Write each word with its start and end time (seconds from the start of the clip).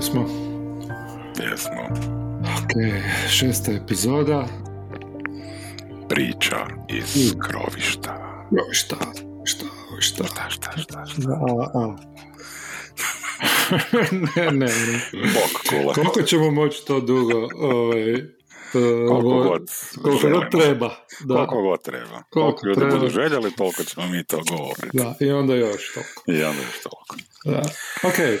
Jesmo? 0.00 0.24
Jesmo. 1.50 1.82
Ok, 2.40 2.72
šesta 3.28 3.72
epizoda. 3.72 4.46
Priča 6.08 6.66
iz 6.88 7.34
krovišta. 7.38 8.46
Jo, 8.50 8.64
šta, 8.72 8.96
šta, 9.44 9.64
šta, 10.00 10.24
Šta, 10.24 10.78
šta, 10.78 11.06
šta? 11.06 11.30
A, 11.30 11.66
a. 11.74 11.96
ne, 14.36 14.44
ne, 14.44 14.52
ne. 14.52 15.00
Bok. 15.12 15.94
Koliko 15.94 16.22
ćemo 16.22 16.50
moći 16.50 16.86
to 16.86 17.00
dugo, 17.00 17.48
ovaj, 17.58 18.14
uh, 18.14 18.20
Koliko 20.02 20.28
god 20.28 20.50
treba. 20.50 20.96
Da, 21.24 21.34
Koliko 21.34 21.62
god 21.62 21.82
treba. 21.82 22.22
Koliko 22.30 22.66
ljudi 22.66 22.80
treba. 22.80 22.94
budu 22.96 23.10
željeli, 23.10 23.56
toliko 23.56 23.84
ćemo 23.84 24.06
mi 24.06 24.24
to 24.24 24.40
govoriti. 24.50 24.88
da, 24.98 25.14
i 25.20 25.30
onda 25.30 25.54
još 25.54 25.92
toliko. 25.94 26.22
I 26.26 26.42
onda 26.44 26.62
još 26.62 26.80
toliko. 26.82 27.16
Da. 27.44 27.62
Ok, 28.08 28.40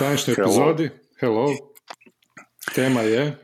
današnjoj 0.00 0.32
epizodi, 0.38 0.90
hello, 1.20 1.46
tema 2.74 3.00
je 3.00 3.36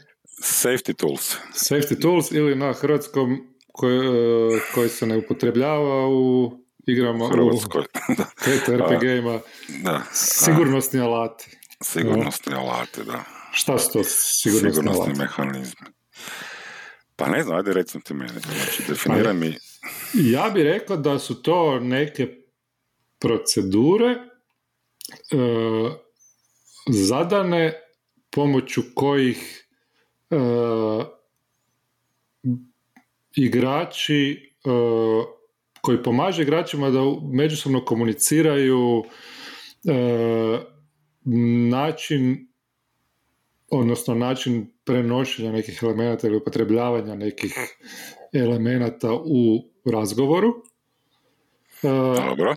Safety 0.43 0.95
tools. 0.97 1.37
Safety 1.55 2.01
Tools 2.03 2.31
ili 2.31 2.55
na 2.55 2.73
hrvatskom 2.73 3.55
koji, 3.73 3.99
uh, 3.99 4.61
koji 4.75 4.89
se 4.89 5.07
ne 5.07 5.19
upotrebljava 5.19 6.09
u 6.09 6.53
igrama 6.87 7.25
U 7.25 7.29
Hrvatskoj. 7.29 7.83
U 8.69 8.77
RPG-ima, 8.77 9.41
da. 9.83 10.03
sigurnosni 10.13 11.01
alati. 11.01 11.57
Sigurnosni 11.83 12.55
alati, 12.55 13.05
da. 13.05 13.25
Šta 13.53 13.79
su 13.79 13.93
to 13.93 14.05
sigurnosni, 14.05 14.71
Sigurnosni 14.71 15.03
alati? 15.03 15.19
mehanizmi. 15.19 15.87
Pa 17.23 17.29
ne 17.29 17.43
znam, 17.43 17.57
ajde 17.57 17.73
recimo 17.73 18.03
ti 18.03 18.15
meni. 18.15 18.31
Znači, 18.31 18.83
definiraj 18.89 19.35
mi 19.35 19.55
Ja 20.15 20.51
bih 20.55 20.65
rekao 20.65 20.97
da 20.97 21.19
su 21.19 21.43
to 21.43 21.81
neke 21.81 22.29
procedure 23.19 24.17
uh, 25.33 25.93
zadane 26.89 27.73
pomoću 28.31 28.83
kojih 28.95 29.67
uh, 30.31 31.05
igrači 33.37 34.53
uh, 34.65 35.25
koji 35.81 36.03
pomaže 36.03 36.43
igračima 36.43 36.91
da 36.91 37.01
međusobno 37.33 37.85
komuniciraju 37.85 38.99
uh, 38.99 40.61
način 41.71 42.52
odnosno 43.73 44.15
način 44.15 44.67
prenošenja 44.85 45.53
nekih 45.53 45.79
elemenata 45.83 46.27
ili 46.27 46.37
upotrebljavanja 46.37 47.15
nekih 47.15 47.55
elemenata 48.33 49.13
u 49.13 49.65
razgovoru, 49.85 50.49
uh, 50.49 52.25
dobro. 52.29 52.57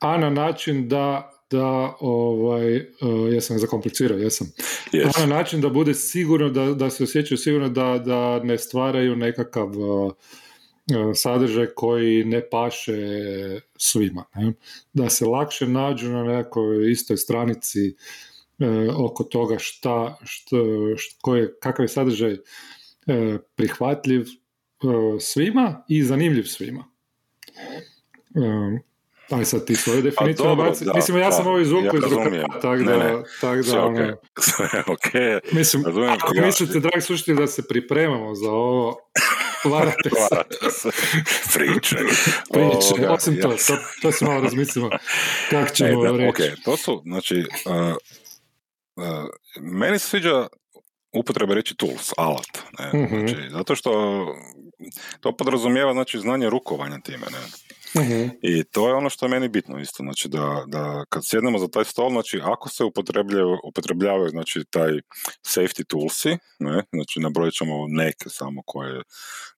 a 0.00 0.18
na 0.18 0.30
način 0.30 0.88
da 0.88 1.30
da 1.50 1.96
ovaj, 2.00 2.76
uh, 2.76 3.32
jesam 3.32 3.58
zakomplicirao, 3.58 4.18
jesam. 4.18 4.46
Yes. 4.92 5.10
A 5.16 5.20
na 5.20 5.36
način 5.36 5.60
da 5.60 5.68
bude 5.68 5.94
sigurno, 5.94 6.50
da, 6.50 6.74
da 6.74 6.90
se 6.90 7.04
osjećaju 7.04 7.38
sigurno 7.38 7.68
da, 7.68 7.98
da 7.98 8.40
ne 8.44 8.58
stvaraju 8.58 9.16
nekakav 9.16 9.68
uh, 9.68 10.06
uh, 10.06 10.12
sadržaj 11.14 11.66
koji 11.66 12.24
ne 12.24 12.48
paše 12.50 12.96
svima. 13.78 14.24
Ne? 14.34 14.52
Da 14.92 15.10
se 15.10 15.26
lakše 15.26 15.68
nađu 15.68 16.08
na 16.08 16.22
nekoj 16.22 16.90
istoj 16.90 17.16
stranici 17.16 17.88
uh, 17.88 18.33
oko 18.98 19.24
toga 19.24 19.56
šta, 19.58 20.18
što, 20.24 20.56
što, 20.96 21.16
koje, 21.20 21.54
kakav 21.60 21.84
je 21.84 21.88
sadržaj 21.88 22.32
uh, 22.32 22.38
prihvatljiv 23.54 24.20
uh, 24.20 24.90
svima 25.20 25.84
i 25.88 26.02
zanimljiv 26.02 26.44
svima. 26.44 26.84
Aj 29.30 29.44
sad 29.44 29.64
ti 29.64 29.76
svoju 29.76 30.02
definiciju 30.02 30.44
dobro, 30.44 30.64
nabaci. 30.64 30.84
da, 30.84 30.92
Mislim, 30.94 31.18
ja 31.18 31.32
sam 31.32 31.44
da, 31.44 31.50
ovo 31.50 31.58
izvukao 31.58 31.96
iz 31.96 32.02
rukava, 32.04 32.30
tako 32.52 32.76
Ne, 32.76 32.84
da, 32.84 32.98
ne, 32.98 33.12
tak 33.40 33.64
Sve 33.64 33.72
da, 33.72 33.80
ok. 33.80 33.88
ono, 33.88 34.16
Sve 34.40 34.66
ok. 34.86 35.12
Mislim, 35.52 35.84
Razumijem, 35.84 36.12
ako 36.12 36.34
ja- 36.34 36.46
mislite, 36.46 36.80
dragi 36.80 37.00
slušatelji, 37.00 37.36
da 37.36 37.46
se 37.46 37.68
pripremamo 37.68 38.34
za 38.34 38.50
ovo, 38.50 38.96
varate 39.66 40.10
se. 40.70 40.88
Priče. 41.54 41.96
Priče, 42.52 43.08
osim 43.08 43.36
to, 43.36 43.50
ja- 43.50 43.56
to, 43.58 43.72
to 44.02 44.12
se 44.12 44.24
malo 44.24 44.40
razmislimo 44.40 44.90
kako 45.50 45.66
E, 45.66 45.74
ćemo 45.74 46.02
da, 46.02 46.10
reći. 46.10 46.28
ok, 46.52 46.64
to 46.64 46.76
su, 46.76 47.02
znači, 47.04 47.38
uh, 47.66 47.96
meni 49.60 49.98
se 49.98 50.08
sviđa 50.08 50.46
upotreba 51.12 51.54
reći 51.54 51.76
tools, 51.76 52.12
alat, 52.16 52.58
ne, 52.78 53.00
Mhm. 53.02 53.18
znači, 53.18 53.50
zato 53.50 53.74
što 53.74 53.90
to 55.20 55.36
podrazumijeva, 55.36 55.92
znači, 55.92 56.18
znanje 56.18 56.50
rukovanja 56.50 56.98
time, 57.00 57.26
ne, 57.32 57.38
Mhm, 58.02 58.28
i 58.42 58.64
to 58.64 58.88
je 58.88 58.94
ono 58.94 59.10
što 59.10 59.26
je 59.26 59.30
meni 59.30 59.48
bitno 59.48 59.78
isto, 59.78 60.02
znači, 60.02 60.28
da, 60.28 60.64
da 60.66 61.04
kad 61.08 61.22
sjednemo 61.26 61.58
za 61.58 61.68
taj 61.68 61.84
stol, 61.84 62.10
znači, 62.10 62.40
ako 62.42 62.68
se 62.68 62.84
upotrebljavaju, 62.84 63.58
upotrebljavaju 63.64 64.28
znači, 64.30 64.64
taj 64.70 64.90
safety 65.46 65.84
toolsi, 65.88 66.36
ne, 66.58 66.82
znači, 66.92 67.20
nabrojit 67.20 67.54
ćemo 67.54 67.86
neke 67.88 68.28
samo 68.28 68.62
koje 68.66 69.02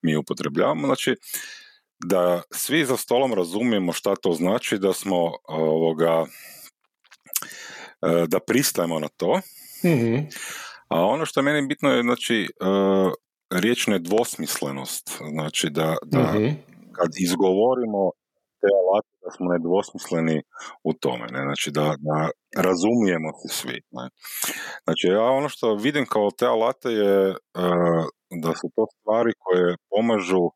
mi 0.03 0.17
upotrebljavamo, 0.17 0.87
znači, 0.87 1.15
da 2.05 2.43
svi 2.51 2.85
za 2.85 2.97
stolom 2.97 3.35
razumijemo 3.35 3.93
šta 3.93 4.17
to 4.17 4.33
znači, 4.33 4.79
da 4.79 4.93
smo 4.93 5.33
ovoga, 5.45 6.25
e, 6.27 6.27
da 8.29 8.39
pristajemo 8.41 9.01
na 9.01 9.09
to, 9.09 9.41
mhm, 9.85 10.17
a 10.89 11.05
ono 11.05 11.27
što 11.27 11.41
je 11.41 11.45
meni 11.45 11.67
bitno 11.67 11.91
je, 11.91 12.03
znači, 12.03 12.43
e, 12.43 12.47
riječ 13.51 13.87
nedvosmislenost, 13.87 15.11
znači 15.31 15.71
da, 15.71 15.97
da 16.05 16.19
mhm, 16.19 16.47
kad 16.93 17.11
izgovorimo 17.19 18.11
te 18.61 18.69
alate 18.81 19.17
da 19.25 19.31
smo 19.37 19.47
nedvosmisleni 19.53 20.43
u 20.85 20.93
tome, 20.93 21.27
ne? 21.31 21.43
znači 21.43 21.71
da, 21.71 21.95
da 21.99 22.31
razumijemo 22.57 23.31
se 23.41 23.49
svi. 23.49 23.81
Ne? 23.91 24.09
Znači 24.85 25.07
ja 25.07 25.23
ono 25.23 25.49
što 25.49 25.75
vidim 25.75 26.07
kao 26.07 26.31
te 26.31 26.47
alate 26.47 26.89
je 26.89 27.31
e, 27.31 27.35
da 28.43 28.51
su 28.59 28.71
to 28.77 28.87
stvari 29.01 29.33
koje 29.39 29.77
pomažu 29.91 30.51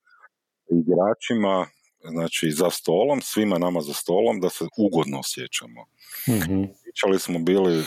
igračima 0.80 1.66
znači 2.10 2.50
za 2.50 2.70
stolom, 2.70 3.20
svima 3.20 3.58
nama 3.58 3.80
za 3.80 3.92
stolom, 3.92 4.40
da 4.40 4.48
se 4.50 4.64
ugodno 4.78 5.18
osjećamo. 5.18 5.84
mhm. 6.28 6.62
Pričali 6.90 7.18
smo 7.18 7.38
bili 7.38 7.84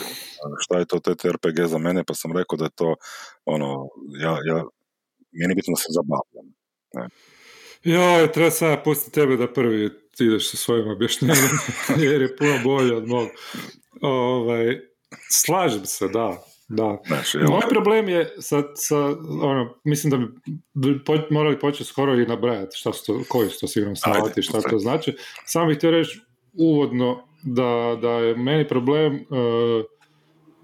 šta 0.60 0.78
je 0.78 0.84
to 0.84 1.00
TTRPG 1.00 1.66
za 1.66 1.78
mene, 1.78 2.04
pa 2.04 2.14
sam 2.14 2.36
rekao 2.36 2.56
da 2.56 2.64
je 2.64 2.70
to 2.74 2.94
ono, 3.44 3.88
ja, 4.20 4.30
ja, 4.30 4.64
meni 5.32 5.54
bitno 5.54 5.72
da 5.72 5.76
se 5.76 5.88
zabavljam. 5.88 6.54
Joj, 7.82 8.32
treba 8.32 8.50
sad 8.50 8.70
ja 8.70 8.82
pustiti 8.82 9.14
tebe 9.14 9.36
da 9.36 9.52
prvi 9.52 9.90
ideš 10.20 10.50
sa 10.50 10.56
svojim 10.56 10.88
objašnjenjem, 10.88 11.48
jer 12.10 12.22
je 12.22 12.36
puno 12.36 12.58
bolje 12.64 12.96
od 12.96 13.08
mog. 13.08 13.28
Ovaj, 14.02 14.80
slažem 15.30 15.86
se, 15.86 16.08
da, 16.08 16.44
da. 16.68 16.98
Znači, 17.06 17.38
Moj 17.38 17.62
problem 17.70 18.08
je 18.08 18.34
sa, 18.40 18.62
sa 18.74 18.98
ono, 19.42 19.74
mislim 19.84 20.10
da 20.10 20.16
bi 20.74 21.04
po, 21.04 21.16
morali 21.30 21.58
početi 21.58 21.84
skoro 21.84 22.14
i 22.14 22.26
nabrajati 22.26 22.76
šta 22.76 22.92
su 22.92 23.06
to, 23.06 23.22
koji 23.28 23.50
su 23.50 23.60
to 23.60 23.66
sigurno 23.66 23.94
alati, 24.02 24.42
šta 24.42 24.60
to 24.60 24.78
znači. 24.78 25.16
Samo 25.46 25.66
bih 25.66 25.76
htio 25.76 25.90
reći 25.90 26.20
uvodno 26.52 27.33
da, 27.44 27.98
da 28.02 28.10
je 28.10 28.36
meni 28.36 28.68
problem, 28.68 29.14
uh, 29.14 29.84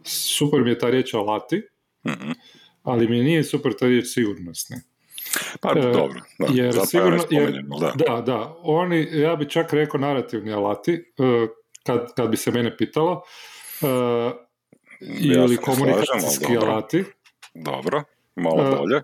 super 0.04 0.60
mi 0.60 0.70
je 0.70 0.78
ta 0.78 0.90
riječ 0.90 1.14
alati, 1.14 1.62
mhm. 2.06 2.30
ali 2.82 3.08
mi 3.08 3.20
nije 3.20 3.44
super 3.44 3.72
ta 3.72 3.86
riječ 3.86 4.06
sigurnosni. 4.06 4.76
Pa 5.60 5.70
E, 5.70 5.80
dobro, 5.82 6.20
da, 6.38 6.46
jer 6.52 6.74
sigurno- 6.86 7.24
ja 7.30 7.40
jer- 7.42 7.64
da. 7.80 7.92
Da, 8.06 8.20
da, 8.20 8.54
oni, 8.58 9.08
ja 9.12 9.36
bi 9.36 9.48
čak 9.48 9.72
rekao 9.72 10.00
narativni 10.00 10.52
alati, 10.52 10.92
uh, 11.18 11.48
kad, 11.86 12.14
kad 12.14 12.30
bi 12.30 12.36
se 12.36 12.50
mene 12.50 12.76
pitalo, 12.76 13.22
uh, 13.82 13.88
Ja 15.00 15.44
ili 15.44 15.56
slažem, 15.56 15.56
komunikacijski 15.64 16.56
alati. 16.56 17.04
Dobro, 17.54 18.02
malo 18.36 18.76
bolje. 18.78 19.02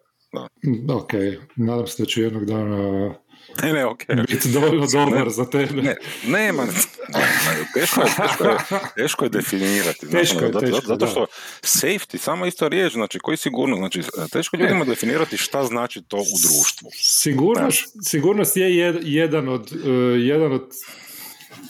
Mm, 0.66 0.90
Ok, 0.90 1.10
nadam 1.56 1.86
se 1.86 2.02
da 2.02 2.06
ću 2.06 2.22
jednog 2.22 2.44
dana 2.44 3.14
Ne, 3.62 3.72
ne, 3.72 3.87
ok. 3.87 4.02
biti 4.28 4.48
dovoljno 4.48 4.87
dobar 4.87 5.31
za 5.31 5.44
tebe. 5.44 5.82
Ne, 5.82 5.96
nema, 6.26 6.64
ne, 6.64 6.72
ne, 7.08 7.66
teško 7.75 8.00
je, 8.00 8.06
teško 8.16 8.44
je, 8.44 8.58
teško 8.96 9.25
je 9.25 9.28
definirati. 9.28 10.10
Teško 10.10 10.44
je, 10.44 10.52
zato, 10.52 10.60
teško, 10.60 10.81
zato 10.87 10.96
da. 10.96 11.06
što 11.06 11.26
safety, 11.62 12.16
samo 12.16 12.46
isto 12.46 12.69
riječ, 12.69 12.93
znači 12.93 13.19
koji 13.19 13.37
sigurno, 13.37 13.76
znači 13.76 14.02
teško 14.32 14.56
je 14.56 14.60
ljudima 14.60 14.84
definirati 14.84 15.37
šta 15.37 15.64
znači 15.64 16.02
to 16.08 16.16
u 16.16 16.38
društvu. 16.43 16.90
Sigurnost, 16.94 17.84
sigurnost 18.02 18.56
je 18.56 18.69
jed- 18.69 19.00
jedan 19.02 19.49
od, 19.49 19.72
uh, 19.72 19.88
jedan 20.19 20.52
od 20.52 20.62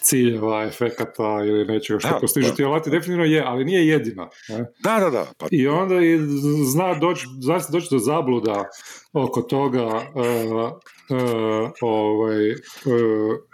ciljeva, 0.02 0.64
efekata 0.64 1.42
ili 1.46 1.64
nečega 1.64 1.98
što 1.98 2.18
postižu 2.20 2.54
ti 2.54 2.64
alati, 2.64 2.90
definitivno 2.90 3.24
je, 3.24 3.42
ali 3.46 3.64
nije 3.64 3.88
jedina. 3.88 4.28
Ne? 4.48 4.64
Da, 4.78 4.98
da, 5.00 5.10
da, 5.10 5.26
pa 5.38 5.46
I 5.50 5.68
onda 5.68 5.94
i 6.00 6.18
zna, 6.72 6.94
doći, 6.94 7.26
zna 7.40 7.60
se 7.60 7.72
doći 7.72 7.88
do 7.90 7.98
zabluda 7.98 8.64
oko 9.12 9.42
toga 9.42 9.86
uh, 9.86 10.72
ovaj, 11.80 12.50
uh, 12.50 12.56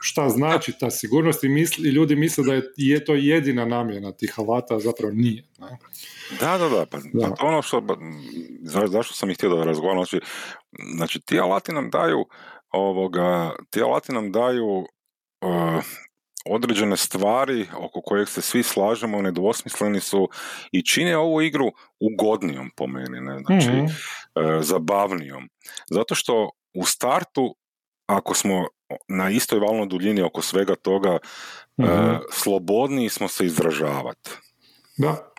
šta 0.01 0.29
znači 0.29 0.73
ta 0.81 0.91
sigurnost 0.91 1.45
i, 1.45 1.49
misli, 1.49 1.89
ljudi 1.91 2.17
misle 2.17 2.45
da 2.45 2.55
je, 2.55 2.63
je 2.77 3.05
to 3.05 3.15
jedina 3.15 3.65
namjena 3.65 4.13
tih 4.13 4.35
alata, 4.37 4.75
a 4.75 4.81
zapravo 4.81 5.13
nije. 5.13 5.45
Ne? 5.59 5.79
Da, 6.41 6.59
da, 6.59 6.69
da, 6.69 6.87
pa, 6.87 6.99
Da. 7.13 7.29
pa 7.29 7.35
to 7.35 7.47
ono 7.47 7.63
što, 7.63 7.81
ba- 7.81 7.97
za, 8.63 8.87
zašto 8.87 9.15
sam 9.15 9.31
ih 9.31 9.37
htio 9.37 9.57
da 9.57 9.65
razgovaram, 9.65 10.05
znači, 10.05 10.27
znači 10.97 11.21
ti 11.21 11.41
alati 11.41 11.73
nam 11.73 11.91
daju 11.91 12.25
ovoga, 12.71 13.53
ti 13.71 13.83
alati 13.83 14.13
nam 14.13 14.33
daju 14.33 14.79
uh, 15.41 15.83
određene 16.45 16.97
stvari 16.97 17.67
oko 17.77 18.01
kojeg 18.05 18.29
se 18.29 18.43
svi 18.43 18.63
slažemo, 18.63 19.23
nedvosmisleni 19.23 20.01
su 20.01 20.29
i 20.73 20.83
čine 20.85 21.17
ovu 21.17 21.43
igru 21.43 21.67
ugodnijom 22.01 22.71
po 22.77 22.87
meni, 22.87 23.21
ne? 23.21 23.39
znači 23.47 23.71
mm 23.71 23.87
zabavnijom. 24.61 25.49
Zato 25.91 26.15
što 26.15 26.51
u 26.75 26.85
startu, 26.85 27.57
ako 28.07 28.35
smo 28.35 28.67
na 29.09 29.31
istoj 29.31 29.59
valnoj 29.59 29.87
duljini 29.87 30.23
oko 30.23 30.43
svega 30.43 30.75
toga, 30.77 31.19
mm 31.77 31.85
slobodniji 32.33 33.09
smo 33.09 33.29
se 33.29 33.47
izražavati. 33.47 34.31
Da. 34.97 35.33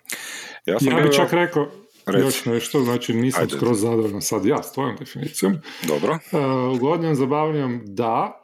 Ja, 0.66 0.80
sam 0.80 0.98
ja 0.98 1.04
bih 1.04 1.12
čak 1.16 1.34
rekao, 1.34 1.68
Reci. 2.06 2.26
Još 2.26 2.46
nešto, 2.46 2.84
znači 2.84 3.14
nisam 3.14 3.42
Ajde. 3.42 3.56
skroz 3.58 3.82
zadovoljan 3.82 4.22
sad 4.22 4.46
ja 4.46 4.64
s 4.64 4.74
tvojom 4.74 4.96
definicijom. 5.00 5.58
Dobro. 5.88 6.14
Uh, 6.14 6.76
ugodnijom, 6.76 7.16
zabavnijom 7.16 7.82
da, 7.86 8.42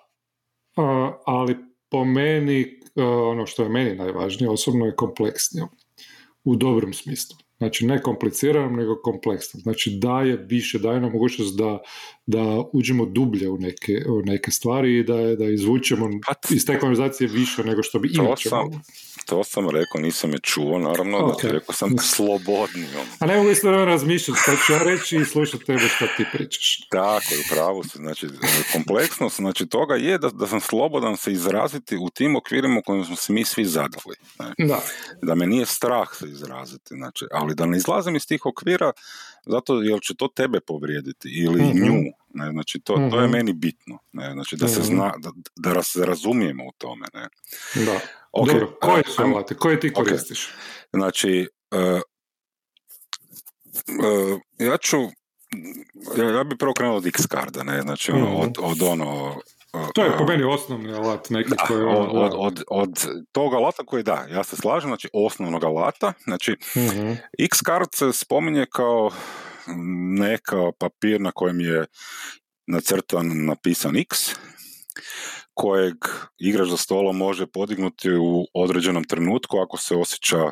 uh, 0.75 0.83
ali 1.25 1.55
po 1.89 2.05
meni, 2.05 2.79
uh, 2.95 3.03
ono 3.05 3.45
što 3.45 3.63
je 3.63 3.69
meni 3.69 3.95
najvažnije, 3.95 4.49
osobno 4.49 4.85
je 4.85 4.95
kompleksnijom. 4.95 5.69
U 6.43 6.55
dobrom 6.55 6.93
smislu. 6.93 7.37
Znači 7.59 7.85
ne 7.85 8.01
kompliciranom, 8.01 8.75
nego 8.75 9.01
kompleksnom. 9.03 9.61
Znači 9.61 9.97
daje 10.01 10.45
više, 10.49 10.79
daje 10.79 10.99
nam 10.99 11.11
mogućnost 11.11 11.57
da, 11.57 11.79
da 12.25 12.63
uđemo 12.73 13.05
dublje 13.05 13.49
u 13.49 13.57
neke, 13.57 13.93
u 14.09 14.21
neke 14.21 14.51
stvari 14.51 14.97
i 14.97 15.03
da, 15.03 15.35
da 15.35 15.45
izvučemo 15.45 16.09
pa 16.27 16.55
iz 16.55 16.65
te 16.65 16.79
konverzacije 16.79 17.27
više 17.27 17.63
nego 17.63 17.83
što 17.83 17.99
bi 17.99 18.09
inače 18.13 18.49
sam, 18.49 18.69
To 19.29 19.43
sam 19.43 19.69
rekao, 19.69 20.01
nisam 20.01 20.31
je 20.31 20.39
čuo, 20.39 20.79
naravno, 20.79 21.17
okay. 21.17 21.43
da 21.43 21.51
rekao 21.51 21.75
sam 21.75 21.97
slobodnijom. 21.97 23.07
A 23.19 23.25
ne 23.25 23.37
mogu 23.37 23.49
isto 23.49 23.71
razmišljati, 23.71 24.39
što 24.41 24.51
ću 24.65 24.73
ja 24.73 24.79
reći 24.83 25.17
i 25.17 25.25
slušati 25.25 25.65
tebe 25.65 25.87
što 25.95 26.05
ti 26.17 26.25
pričaš. 26.33 26.87
Tako 26.89 27.33
je, 27.33 27.43
pravu 27.49 27.83
se. 27.83 27.97
Znači, 27.97 28.27
kompleksnost 28.73 29.35
znači, 29.35 29.65
toga 29.65 29.95
je 29.95 30.17
da, 30.17 30.29
da 30.29 30.47
sam 30.47 30.61
slobodan 30.61 31.17
se 31.17 31.31
izraziti 31.31 31.97
u 31.97 32.09
tim 32.09 32.35
okvirima 32.35 32.79
u 32.79 32.81
kojima 32.85 33.05
smo 33.05 33.15
se 33.15 33.33
mi 33.33 33.45
svi 33.45 33.65
zadali. 33.65 34.15
Da. 34.57 34.81
da 35.21 35.35
me 35.35 35.47
nije 35.47 35.65
strah 35.65 36.07
se 36.13 36.25
izraziti, 36.27 36.95
znači, 36.95 37.25
ali 37.31 37.55
da 37.55 37.65
ne 37.65 37.77
izlazim 37.77 38.15
iz 38.15 38.27
tih 38.27 38.45
okvira 38.45 38.91
zato 39.45 39.81
jer 39.81 39.99
će 40.01 40.15
to 40.15 40.27
tebe 40.27 40.59
povrijediti 40.59 41.29
ili 41.29 41.63
mm 41.63 41.85
nju. 41.85 42.03
Ne? 42.33 42.51
Znači, 42.51 42.79
to, 42.79 42.93
to 42.93 43.19
je 43.19 43.27
mhm. 43.27 43.31
meni 43.31 43.53
bitno. 43.53 43.99
Ne? 44.11 44.33
Znači, 44.33 44.55
da 44.55 44.67
se 44.67 44.79
mhm. 44.79 44.87
zna, 44.87 45.13
da, 45.17 45.31
da 45.55 45.83
se 45.83 46.05
razumijemo 46.05 46.63
u 46.63 46.71
tome. 46.77 47.05
Ne? 47.13 47.27
Da. 47.85 47.99
Okay. 48.31 48.53
Dobro, 48.53 48.77
koje 48.81 49.03
su 49.03 49.21
alate? 49.21 49.55
Koje 49.55 49.79
ti 49.79 49.93
koristiš? 49.93 50.47
Okay. 50.47 50.97
Znači, 50.97 51.47
uh, 51.71 52.01
uh, 53.99 54.39
ja 54.57 54.77
ću 54.77 54.97
ja, 56.17 56.29
ja 56.29 56.43
bi 56.43 56.57
prvo 56.57 56.73
krenuo 56.73 56.97
od 56.97 57.05
X-karda, 57.05 57.63
ne, 57.63 57.81
znači 57.81 58.11
ono, 58.11 58.37
od, 58.37 58.57
od 58.59 58.81
ono 58.81 59.35
to 59.93 60.03
je 60.03 60.17
po 60.17 60.25
meni 60.25 60.43
osnovni 60.43 60.93
alat 60.93 61.29
neki 61.29 61.49
da, 61.49 61.55
koji 61.67 61.83
od, 61.83 62.09
od, 62.11 62.33
od, 62.35 62.63
od 62.67 63.05
tog 63.31 63.53
alata 63.53 63.83
koji 63.85 64.03
da, 64.03 64.25
ja 64.29 64.43
se 64.43 64.55
slažem, 64.55 64.89
znači 64.89 65.09
osnovnog 65.13 65.63
alata, 65.63 66.13
znači 66.23 66.51
uh 66.75 67.17
X-card 67.39 67.95
se 67.95 68.13
spominje 68.13 68.65
kao 68.73 69.11
neka 70.19 70.71
papir 70.79 71.21
na 71.21 71.31
kojem 71.31 71.59
je 71.59 71.85
nacrtan 72.67 73.45
napisan 73.45 73.97
X, 73.97 74.35
kojeg 75.59 75.95
igrač 76.37 76.69
za 76.69 76.77
stolom 76.77 77.17
može 77.17 77.47
podignuti 77.47 78.11
u 78.11 78.45
određenom 78.53 79.03
trenutku 79.03 79.57
ako 79.57 79.77
se 79.77 79.95
osjeća 79.95 80.51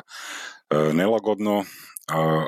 e, 0.70 0.92
nelagodno, 0.92 1.64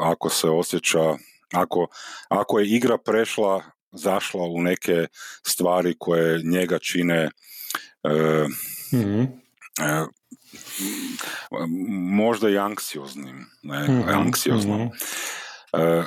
ako 0.02 0.30
se 0.30 0.48
osjeća, 0.48 1.14
ako, 1.52 1.86
ako 2.28 2.58
je 2.58 2.68
igra 2.68 2.98
prešla 2.98 3.62
zašla 3.92 4.42
u 4.42 4.62
neke 4.62 5.06
stvari 5.46 5.94
koje 5.98 6.42
njega 6.44 6.78
čine 6.78 7.30
e, 8.04 8.46
mm 8.92 9.40
možda 12.16 12.48
i 12.48 12.58
anksioznim, 12.58 13.46
ne, 13.62 13.88
mm 13.88 14.08
anksioznom. 14.08 14.80
mm 14.80 14.90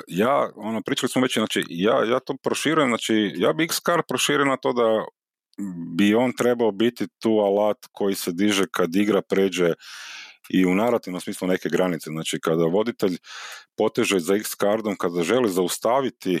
ja, 0.06 0.50
ono, 0.56 0.82
pričali 0.82 1.10
smo 1.10 1.22
već, 1.22 1.34
znači, 1.34 1.64
ja, 1.68 2.04
ja 2.04 2.20
to 2.20 2.36
proširujem, 2.42 2.90
znači, 2.90 3.32
ja 3.36 3.52
bi 3.52 3.64
X-Car 3.64 4.02
proširio 4.08 4.44
na 4.44 4.56
to 4.56 4.72
da 4.72 5.04
bi 5.96 6.14
on 6.14 6.32
trebao 6.32 6.72
biti 6.72 7.06
tu 7.18 7.30
alat 7.30 7.78
koji 7.92 8.14
se 8.14 8.32
diže 8.32 8.64
kad 8.70 8.96
igra 8.96 9.22
pređe 9.22 9.72
i 10.50 10.66
u 10.66 10.74
narativnom 10.74 11.20
smislu 11.20 11.48
neke 11.48 11.68
granice. 11.68 12.10
Znači, 12.10 12.40
kada 12.40 12.64
voditelj 12.64 13.16
poteže 13.76 14.20
za 14.20 14.34
X-Cardom, 14.34 14.96
kada 14.96 15.22
želi 15.22 15.50
zaustaviti 15.50 16.40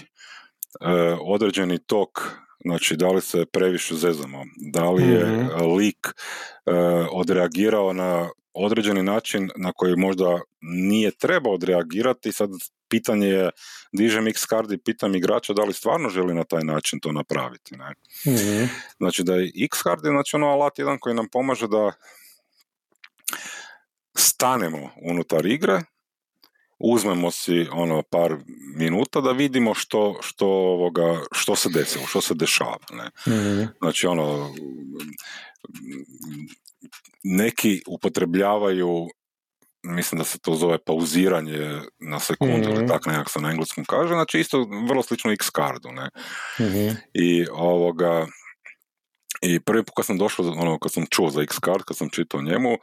E, 0.80 1.16
određeni 1.20 1.78
tok, 1.78 2.20
znači 2.64 2.96
da 2.96 3.08
li 3.08 3.20
se 3.20 3.46
previše 3.46 3.94
zezamo, 3.94 4.44
da 4.72 4.90
li 4.90 5.02
je 5.02 5.24
mm 5.26 5.48
lik 5.76 6.06
e, 6.06 6.72
odreagirao 7.12 7.92
na 7.92 8.28
određeni 8.54 9.02
način 9.02 9.50
na 9.56 9.72
koji 9.72 9.96
možda 9.96 10.40
nije 10.60 11.10
trebao 11.10 11.52
odreagirati, 11.52 12.32
sad 12.32 12.50
pitanje 12.94 13.26
je, 13.26 13.50
dižem 13.92 14.28
X 14.28 14.46
card 14.48 14.72
i 14.72 14.78
pitam 14.78 15.14
igrača 15.14 15.52
da 15.52 15.62
li 15.62 15.72
stvarno 15.72 16.08
želi 16.08 16.34
na 16.34 16.44
taj 16.44 16.64
način 16.64 17.00
to 17.00 17.12
napraviti. 17.12 17.76
Ne? 17.76 17.94
mm 18.26 18.68
Znači 18.98 19.22
da 19.22 19.34
je 19.34 19.52
X 19.64 19.82
card 19.82 20.04
je 20.04 20.10
znači 20.10 20.36
ono 20.36 20.46
alat 20.46 20.78
jedan 20.78 20.98
koji 20.98 21.14
nam 21.14 21.28
pomaže 21.32 21.68
da 21.68 21.92
stanemo 24.16 24.90
unutar 25.02 25.46
igre 25.46 25.80
uzmemo 26.78 27.30
si 27.30 27.66
ono 27.72 28.02
par 28.02 28.36
minuta 28.76 29.20
da 29.20 29.32
vidimo 29.32 29.74
što, 29.74 30.18
što, 30.22 30.46
ovoga, 30.46 31.20
što 31.32 31.56
se 31.56 31.68
desilo, 31.68 32.06
što 32.06 32.20
se 32.20 32.34
dešava. 32.34 32.86
Ne? 32.92 33.34
mm 33.34 33.68
Znači 33.80 34.06
ono, 34.06 34.54
neki 37.22 37.82
upotrebljavaju 37.86 39.08
mislim 39.84 40.18
da 40.18 40.24
se 40.24 40.38
to 40.38 40.54
zove 40.54 40.78
pauziranje 40.78 41.80
na 41.98 42.20
sekundu 42.20 42.68
ili 42.70 42.84
mm 42.84 42.88
tako 42.88 43.10
nekak 43.10 43.30
se 43.30 43.40
na 43.40 43.50
engleskom 43.50 43.84
kaže, 43.84 44.14
znači 44.14 44.40
isto 44.40 44.66
vrlo 44.88 45.02
slično 45.02 45.32
X-cardu, 45.32 45.88
ne. 45.92 46.08
mm 46.60 46.96
I 47.14 47.46
ovoga, 47.52 48.26
i 49.42 49.60
prvi 49.60 49.84
put 49.84 49.94
kad 49.96 50.06
sam 50.06 50.18
došao, 50.18 50.46
ono, 50.46 50.78
kad 50.78 50.92
sam 50.92 51.06
čuo 51.10 51.30
za 51.30 51.42
X-card, 51.42 51.82
kad 51.84 51.96
sam 51.96 52.08
čitao 52.08 52.42
njemu, 52.42 52.78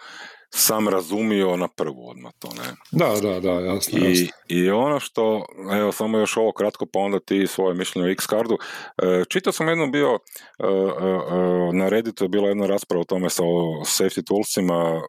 sam 0.53 0.87
razumio 0.87 1.57
na 1.57 1.67
prvu 1.67 2.09
odmah 2.09 2.31
to, 2.39 2.47
ne? 2.47 2.75
Da, 2.91 3.21
da, 3.21 3.39
da, 3.39 3.51
jasno, 3.51 3.99
I, 3.99 4.29
I 4.47 4.69
ono 4.69 4.99
što, 4.99 5.45
evo, 5.73 5.91
samo 5.91 6.17
još 6.17 6.37
ovo 6.37 6.51
kratko, 6.51 6.85
pa 6.93 6.99
onda 6.99 7.19
ti 7.19 7.47
svoje 7.47 7.75
mišljenje 7.75 8.07
o 8.07 8.11
X-cardu. 8.11 8.57
E, 8.97 9.23
čitao 9.29 9.53
sam 9.53 9.67
jednu 9.67 9.87
bio, 9.87 10.09
e, 10.09 10.65
e, 10.65 11.73
na 11.73 11.89
Redditu 11.89 12.25
je 12.25 12.29
bila 12.29 12.47
jedna 12.47 12.67
rasprava 12.67 13.01
o 13.01 13.05
tome 13.05 13.29
sa 13.29 13.43
safety 13.83 14.23
toolsima, 14.27 15.01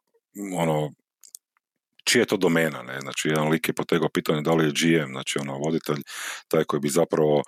ono, 0.59 0.91
čija 2.05 2.23
je 2.23 2.27
to 2.27 2.37
domena, 2.37 2.83
ne? 2.83 3.01
Znači, 3.01 3.29
jedan 3.29 3.49
lik 3.49 3.69
je 3.69 3.75
potegao 3.75 4.09
pitanje 4.09 4.41
da 4.41 4.55
li 4.55 4.65
je 4.65 4.71
GM, 4.71 5.13
znači 5.13 5.39
ono, 5.39 5.59
voditelj, 5.59 6.03
taj 6.49 6.65
koji 6.65 6.81
bi 6.81 6.89
zapravo 6.89 7.43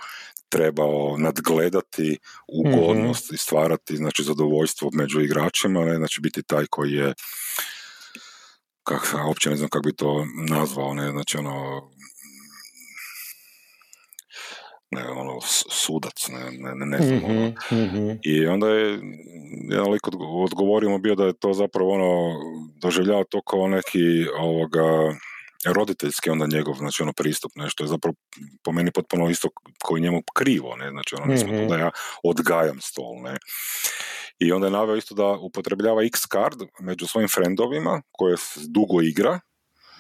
trebao 0.49 1.17
nadgledati 1.19 2.19
ugodnost 2.49 3.25
mm-hmm. 3.25 3.35
i 3.35 3.39
stvarati, 3.39 3.97
znači, 3.97 4.23
zadovoljstvo 4.23 4.91
među 4.93 5.21
igračima, 5.21 5.85
ne? 5.85 5.97
Znači, 5.97 6.21
biti 6.21 6.43
taj 6.43 6.67
koji 6.71 6.93
je 6.93 7.15
kak, 8.85 9.15
uopće 9.27 9.51
ne 9.51 9.57
znam 9.57 9.69
kako 9.69 9.87
bi 9.87 9.97
to 9.97 10.27
nazvao, 10.49 10.95
ne, 10.95 11.11
znači 11.11 11.39
ono, 11.39 11.83
ne, 14.95 15.09
ono, 15.09 15.41
sudac, 15.71 16.29
ne, 16.29 16.75
ne, 16.75 16.87
ne 16.87 16.99
znam, 16.99 17.25
ono. 17.25 17.49
mm-hmm. 17.49 18.19
I 18.23 18.47
onda 18.47 18.69
je 18.69 18.99
jedan 19.71 19.91
lik 19.91 20.09
odgovorio 20.45 20.91
mu 20.91 20.99
bio 20.99 21.15
da 21.15 21.25
je 21.25 21.33
to 21.33 21.53
zapravo 21.53 21.91
ono, 21.91 22.35
doživljava 22.81 23.25
to 23.25 23.43
kao 23.43 23.69
neki, 23.69 24.27
ovoga, 24.39 25.15
roditeljski 25.65 26.31
onda 26.31 26.47
njegov, 26.47 26.75
znači 26.75 27.03
ono 27.03 27.13
pristup, 27.13 27.53
nešto 27.57 27.85
je 27.85 27.89
zapravo 27.89 28.15
po 28.63 28.73
meni 28.73 28.91
potpuno 28.91 29.31
isto 29.31 29.49
koji 29.85 30.03
njemu 30.03 30.23
krivo, 30.35 30.77
ne, 30.77 30.91
znači 30.91 31.15
ono 31.15 31.27
nismo 31.27 31.53
mm-hmm. 31.53 31.69
da 31.69 31.79
ja 31.79 31.91
odgajam 32.23 32.81
stol, 32.81 33.23
ne. 33.23 33.37
I 34.39 34.53
onda 34.53 34.67
je 34.67 34.71
naveo 34.71 34.97
isto 34.97 35.15
da 35.15 35.27
upotrebljava 35.27 36.03
X-card 36.03 36.63
među 36.81 37.07
svojim 37.07 37.29
friendovima 37.29 38.03
koje 38.13 38.37
dugo 38.69 39.03
igra 39.03 39.41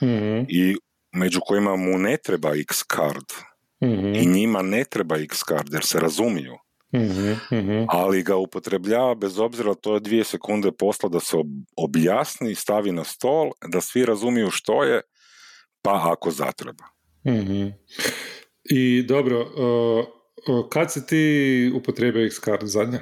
mm-hmm. 0.02 0.46
i 0.48 0.76
među 1.12 1.40
kojima 1.46 1.76
mu 1.76 1.98
ne 1.98 2.16
treba 2.24 2.54
X-card 2.54 3.32
mm-hmm. 3.84 4.14
i 4.14 4.26
njima 4.26 4.62
ne 4.62 4.84
treba 4.84 5.16
X-card 5.16 5.72
jer 5.72 5.84
se 5.84 6.00
razumiju. 6.00 6.54
Mm-hmm. 6.96 7.86
Ali 7.88 8.22
ga 8.22 8.36
upotrebljava 8.36 9.14
bez 9.14 9.38
obzira 9.38 9.74
to 9.74 9.94
je 9.94 10.00
dvije 10.00 10.24
sekunde 10.24 10.72
posla 10.72 11.08
da 11.08 11.20
se 11.20 11.36
objasni, 11.76 12.54
stavi 12.54 12.92
na 12.92 13.04
stol, 13.04 13.50
da 13.68 13.80
svi 13.80 14.04
razumiju 14.04 14.50
što 14.50 14.84
je, 14.84 15.00
pa 15.82 16.10
ako 16.12 16.30
zatreba. 16.30 16.84
I 18.70 19.02
dobro, 19.02 19.40
uh, 19.40 20.04
uh, 20.54 20.68
kad 20.68 20.92
si 20.92 21.06
ti 21.06 21.72
upotrebio 21.74 22.26
X-card 22.26 22.66
zadnje? 22.66 23.00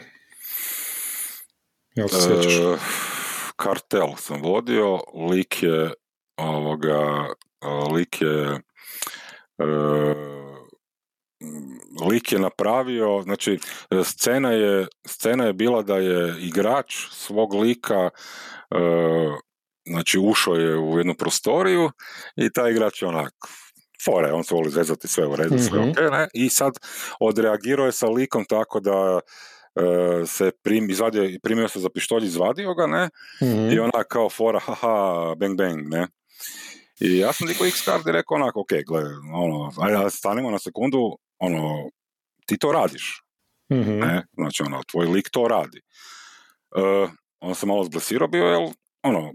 Jel 1.95 2.09
se 2.09 2.33
e, 2.33 2.77
kartel 3.57 4.17
sam 4.17 4.43
vodio, 4.43 5.01
lik 5.31 5.63
je 5.63 5.93
ovoga, 6.37 7.29
lik 7.95 8.21
je 8.21 8.61
e, 9.59 9.65
lik 12.09 12.33
je 12.33 12.39
napravio, 12.39 13.23
znači 13.23 13.59
scena 14.05 14.53
je, 14.53 14.87
scena 15.07 15.45
je 15.45 15.53
bila 15.53 15.83
da 15.83 15.97
je 15.97 16.35
igrač 16.41 16.95
svog 17.11 17.55
lika 17.55 18.11
uh, 18.71 19.39
znači 19.87 20.19
ušao 20.19 20.55
je 20.55 20.79
u 20.79 20.99
jednu 20.99 21.15
prostoriju 21.15 21.91
i 22.37 22.53
taj 22.53 22.71
igrač 22.71 23.03
je 23.03 23.09
onak 23.09 23.35
fore, 24.05 24.33
on 24.33 24.45
se 24.45 24.55
voli 24.55 24.71
zezati 24.71 25.09
sve 25.09 25.27
u 25.27 25.37
redu, 25.37 25.59
sve 25.59 25.81
mm 25.81 25.93
ne? 26.11 26.29
I 26.35 26.49
sad 26.49 26.73
odreagirao 27.21 27.87
je 27.87 27.93
sa 27.93 28.07
likom 28.07 28.45
tako 28.45 28.81
da 28.81 29.15
uh, 29.15 30.29
se 30.29 30.51
prim, 30.63 30.91
izvadio, 30.91 31.39
primio 31.43 31.69
se 31.69 31.81
za 31.81 31.89
pištolj, 31.95 32.25
izvadio 32.25 32.75
ga, 32.75 32.87
ne? 32.87 33.09
I 33.75 33.79
ona 33.79 34.05
kao 34.09 34.31
fora, 34.31 34.59
haha, 34.59 35.35
bang 35.35 35.59
bang, 35.59 35.89
ne? 35.89 36.07
I 37.01 37.19
ja 37.19 37.33
sam 37.33 37.49
diko 37.49 37.65
X-Card 37.65 38.09
i 38.09 38.13
rekao 38.13 38.35
onako, 38.35 38.61
ok, 38.61 38.71
gle, 38.87 39.03
ono, 39.35 39.73
ajde 39.81 40.11
stanimo 40.11 40.51
na 40.51 40.59
sekundu, 40.59 41.17
ono, 41.43 41.91
ti 42.47 42.59
to 42.59 42.73
radiš. 42.73 43.23
Mm-hmm. 43.73 43.99
Ne? 43.99 44.27
Znači, 44.33 44.63
ono, 44.63 44.83
tvoj 44.83 45.07
lik 45.07 45.29
to 45.33 45.49
radi. 45.49 45.81
Uh, 46.77 47.11
on 47.41 47.55
se 47.55 47.67
malo 47.67 47.85
zblesirao 47.85 48.29
bio, 48.29 48.45
jel, 48.45 48.69
ono, 49.03 49.33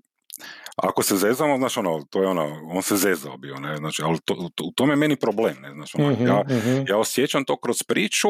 ako 0.75 1.03
se 1.03 1.15
zezamo, 1.15 1.57
znači 1.57 1.79
ono, 1.79 2.05
to 2.09 2.21
je 2.21 2.27
ono, 2.27 2.61
on 2.69 2.81
se 2.81 2.95
zezao 2.95 3.37
bio, 3.37 3.55
ne, 3.55 3.77
znači, 3.77 4.01
ali 4.01 4.19
to, 4.25 4.49
to, 4.55 4.63
u 4.63 4.71
tome 4.71 4.93
je 4.93 4.97
meni 4.97 5.15
problem, 5.15 5.55
ne, 5.61 5.71
znači, 5.73 5.97
ono, 5.97 6.11
mm-hmm, 6.11 6.27
ja, 6.27 6.43
mm-hmm. 6.49 6.85
ja 6.87 6.97
osjećam 6.97 7.45
to 7.45 7.57
kroz 7.57 7.83
priču 7.83 8.29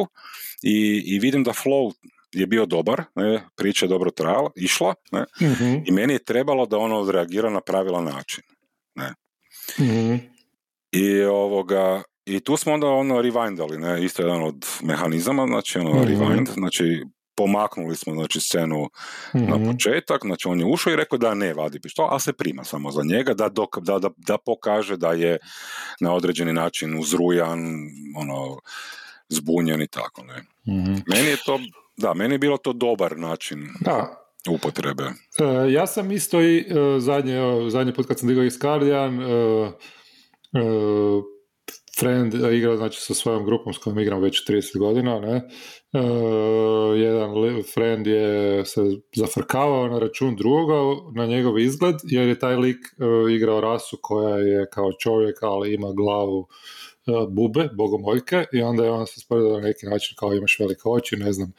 i, 0.64 1.04
i 1.06 1.20
vidim 1.20 1.44
da 1.44 1.52
flow 1.52 1.94
je 2.32 2.48
bio 2.48 2.66
dobar, 2.66 3.04
ne, 3.16 3.44
priča 3.56 3.86
je 3.86 3.90
dobro 3.90 4.12
trajala, 4.12 4.50
išla, 4.56 4.94
ne, 5.12 5.26
mm-hmm. 5.42 5.84
i 5.86 5.92
meni 5.92 6.14
je 6.14 6.24
trebalo 6.24 6.66
da 6.66 6.78
ono 6.78 7.00
odreagira 7.00 7.50
na 7.50 7.62
pravilan 7.62 8.04
način, 8.04 8.44
ne. 8.96 9.14
Mm-hmm. 9.80 10.20
I 10.92 11.22
ovoga, 11.24 12.04
i 12.28 12.40
tu 12.40 12.58
smo 12.58 12.74
onda 12.74 12.88
ono 12.88 13.22
rewindali, 13.22 13.78
ne, 13.78 14.06
isto 14.06 14.22
jedan 14.22 14.44
od 14.44 14.66
mehanizama, 14.84 15.48
znači 15.48 15.80
ono 15.80 15.90
mm-hmm. 15.90 16.08
rewind, 16.08 16.54
znači 16.54 17.04
pomaknuli 17.36 17.96
smo 17.96 18.14
znači 18.14 18.40
scenu 18.40 18.90
mm-hmm. 19.36 19.50
na 19.50 19.72
početak, 19.72 20.22
znači 20.26 20.48
on 20.48 20.60
je 20.60 20.66
ušao 20.66 20.94
i 20.94 20.96
rekao 20.96 21.18
da 21.18 21.34
ne 21.34 21.54
vadi 21.54 21.80
pištol, 21.80 22.08
ali 22.10 22.20
se 22.20 22.34
prima 22.34 22.64
samo 22.64 22.92
za 22.92 23.02
njega, 23.04 23.34
da, 23.34 23.50
dok, 23.50 23.80
da, 23.80 24.00
da, 24.00 24.10
da 24.18 24.38
pokaže 24.38 24.98
da 24.98 25.12
je 25.12 25.38
na 26.00 26.14
određeni 26.14 26.54
način 26.54 27.00
uzrujan, 27.00 27.60
ono, 28.18 28.60
zbunjen 29.30 29.82
i 29.82 29.88
tako, 29.88 30.24
ne. 30.24 30.42
Mm-hmm. 30.74 31.04
Meni 31.08 31.30
je 31.30 31.38
to, 31.46 31.60
da, 31.98 32.14
meni 32.14 32.34
je 32.34 32.40
bilo 32.40 32.58
to 32.58 32.74
dobar 32.74 33.18
način 33.18 33.68
da. 33.80 34.28
upotrebe. 34.50 35.04
E, 35.04 35.72
ja 35.72 35.88
sam 35.88 36.12
isto 36.12 36.42
i 36.42 36.58
e, 36.60 37.00
zadnje, 37.00 37.40
zadnji 37.70 37.94
put 37.94 38.08
kad 38.08 38.20
sam 38.20 38.28
digao 38.28 38.44
iz 38.44 38.58
Guardian, 38.58 39.22
e, 39.22 39.26
e 40.54 40.62
friend 42.00 42.34
igra 42.34 42.78
znači, 42.78 43.02
sa 43.02 43.14
svojom 43.14 43.46
grupom 43.46 43.74
s 43.74 43.78
kojom 43.78 44.00
igram 44.00 44.22
već 44.22 44.50
30 44.50 44.78
godina, 44.78 45.20
ne? 45.20 45.36
E, 45.94 46.00
jedan 46.98 47.32
friend 47.74 48.08
je 48.08 48.66
se 48.66 48.82
zafrkavao 49.16 49.88
na 49.88 50.00
račun 50.00 50.36
drugoga 50.36 51.02
na 51.16 51.26
njegov 51.26 51.60
izgled, 51.60 51.96
jer 52.04 52.28
je 52.28 52.40
taj 52.40 52.56
lik 52.56 52.78
e, 52.78 53.34
igrao 53.34 53.62
rasu 53.62 53.98
koja 54.02 54.38
je 54.38 54.70
kao 54.70 54.92
čovjek, 54.94 55.38
ali 55.42 55.74
ima 55.74 55.92
glavu 55.92 56.48
e, 57.08 57.12
bube, 57.30 57.70
bogomojke, 57.74 58.46
i 58.54 58.62
onda 58.62 58.84
je 58.84 58.92
on 58.92 59.08
se 59.08 59.20
sporedao 59.20 59.60
na 59.60 59.68
neki 59.68 59.86
način 59.86 60.16
kao 60.20 60.34
imaš 60.34 60.60
velike 60.60 60.82
oči, 60.86 61.16
ne 61.16 61.34
znam. 61.34 61.54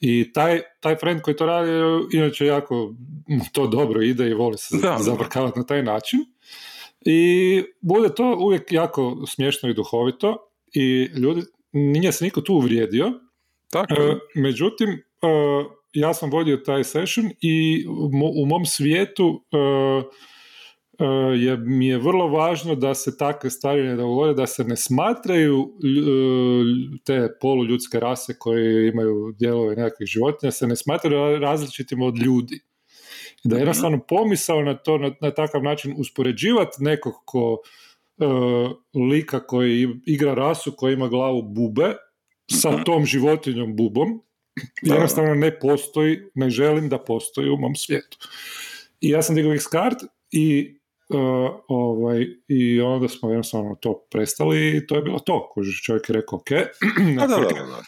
I 0.00 0.32
taj, 0.32 0.60
taj 0.80 0.96
friend 0.96 1.20
koji 1.20 1.36
to 1.36 1.46
radi, 1.46 1.70
inače 2.12 2.46
jako 2.46 2.94
to 3.52 3.66
dobro 3.66 4.02
ide 4.02 4.28
i 4.28 4.34
voli 4.34 4.58
se 4.58 4.76
zafrkavati 4.98 5.58
na 5.58 5.66
taj 5.66 5.82
način. 5.82 6.35
I 7.06 7.62
bude 7.80 8.14
to 8.14 8.36
uvijek 8.40 8.72
jako 8.72 9.16
smiješno 9.26 9.68
i 9.68 9.74
duhovito 9.74 10.36
i 10.74 11.08
ljudi, 11.16 11.42
nije 11.72 12.12
se 12.12 12.24
niko 12.24 12.40
tu 12.40 12.54
uvrijedio. 12.54 13.12
Tako. 13.70 13.94
E, 13.94 14.18
međutim, 14.34 14.88
e, 14.90 14.98
ja 15.92 16.14
sam 16.14 16.30
vodio 16.30 16.56
taj 16.56 16.84
session 16.84 17.30
i 17.40 17.86
u 18.42 18.46
mom 18.46 18.64
svijetu 18.64 19.44
e, 19.52 19.56
je, 21.36 21.56
mi 21.56 21.86
je 21.86 21.98
vrlo 21.98 22.28
važno 22.28 22.74
da 22.74 22.94
se 22.94 23.16
takve 23.18 23.50
stvari 23.50 23.82
ne 23.82 23.96
dogode, 23.96 24.34
da 24.34 24.46
se 24.46 24.64
ne 24.64 24.76
smatraju 24.76 25.66
te 27.04 27.28
poluljudske 27.40 28.00
rase 28.00 28.38
koje 28.38 28.88
imaju 28.88 29.34
dijelove 29.38 29.76
nekakvih 29.76 30.08
životinja, 30.08 30.50
se 30.50 30.66
ne 30.66 30.76
smatraju 30.76 31.38
različitim 31.38 32.02
od 32.02 32.18
ljudi 32.18 32.60
da 33.44 33.54
mhm. 33.54 33.60
jednostavno 33.60 33.98
pomisao 34.08 34.62
na 34.62 34.74
to 34.74 34.98
na, 34.98 35.10
na 35.20 35.30
takav 35.30 35.62
način 35.62 35.94
uspoređivati 35.98 36.76
nekog 36.78 37.14
ko 37.24 37.58
e, 38.18 38.24
lika 39.10 39.46
koji 39.46 39.88
igra 40.06 40.34
rasu 40.34 40.72
koja 40.76 40.92
ima 40.92 41.08
glavu 41.08 41.42
bube 41.42 41.94
sa 42.50 42.70
mhm. 42.70 42.82
tom 42.82 43.06
životinjom 43.06 43.76
bubom 43.76 44.22
jednostavno 44.82 45.34
ne 45.34 45.58
postoji, 45.58 46.18
ne 46.34 46.50
želim 46.50 46.88
da 46.88 46.98
postoji 46.98 47.50
u 47.50 47.56
mom 47.56 47.74
svijetu. 47.74 48.18
I 49.00 49.10
ja 49.10 49.22
sam 49.22 49.34
digao 49.34 49.54
X-card 49.54 49.96
i 50.30 50.76
Uh, 51.08 51.50
ovaj, 51.68 52.26
i 52.48 52.80
onda 52.80 53.08
smo 53.08 53.30
jednostavno 53.30 53.74
to 53.74 54.06
prestali 54.10 54.76
i 54.76 54.86
to 54.86 54.96
je 54.96 55.02
bilo 55.02 55.18
to. 55.18 55.54
Čovjek 55.84 56.08
je 56.08 56.12
rekao, 56.12 56.38
ok, 56.38 56.50
da, 57.16 57.26
da, 57.26 57.36
da, 57.36 57.82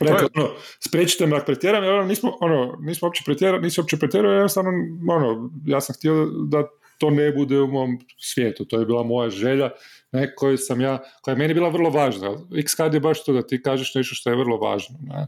Rekao, 0.00 0.28
ono, 0.34 0.48
spriječite 0.80 1.26
me 1.26 1.36
ako 1.36 1.46
pretjeram, 1.46 1.84
jer 1.84 1.92
ono, 1.92 2.04
nismo, 2.04 2.36
ono, 2.40 2.76
nismo 2.80 3.06
uopće 3.06 3.22
pretjerali, 3.26 3.62
nisi 3.62 3.80
uopće 3.80 3.96
pretjerao, 3.96 4.32
jednostavno, 4.32 4.70
ono, 5.08 5.50
ja 5.66 5.80
sam 5.80 5.94
htio 5.94 6.26
da 6.26 6.64
to 6.98 7.10
ne 7.10 7.32
bude 7.32 7.60
u 7.60 7.66
mom 7.66 7.98
svijetu, 8.18 8.64
to 8.64 8.78
je 8.78 8.86
bila 8.86 9.02
moja 9.02 9.30
želja, 9.30 9.70
ne, 10.12 10.34
koju 10.34 10.58
sam 10.58 10.80
ja, 10.80 10.98
koja 11.22 11.32
je 11.32 11.38
meni 11.38 11.54
bila 11.54 11.68
vrlo 11.68 11.90
važna. 11.90 12.30
X-Card 12.50 12.94
je 12.94 13.00
baš 13.00 13.24
to 13.24 13.32
da 13.32 13.42
ti 13.42 13.62
kažeš 13.62 13.94
nešto 13.94 14.14
što 14.14 14.30
je 14.30 14.36
vrlo 14.36 14.56
važno. 14.56 14.98
Ne. 15.02 15.26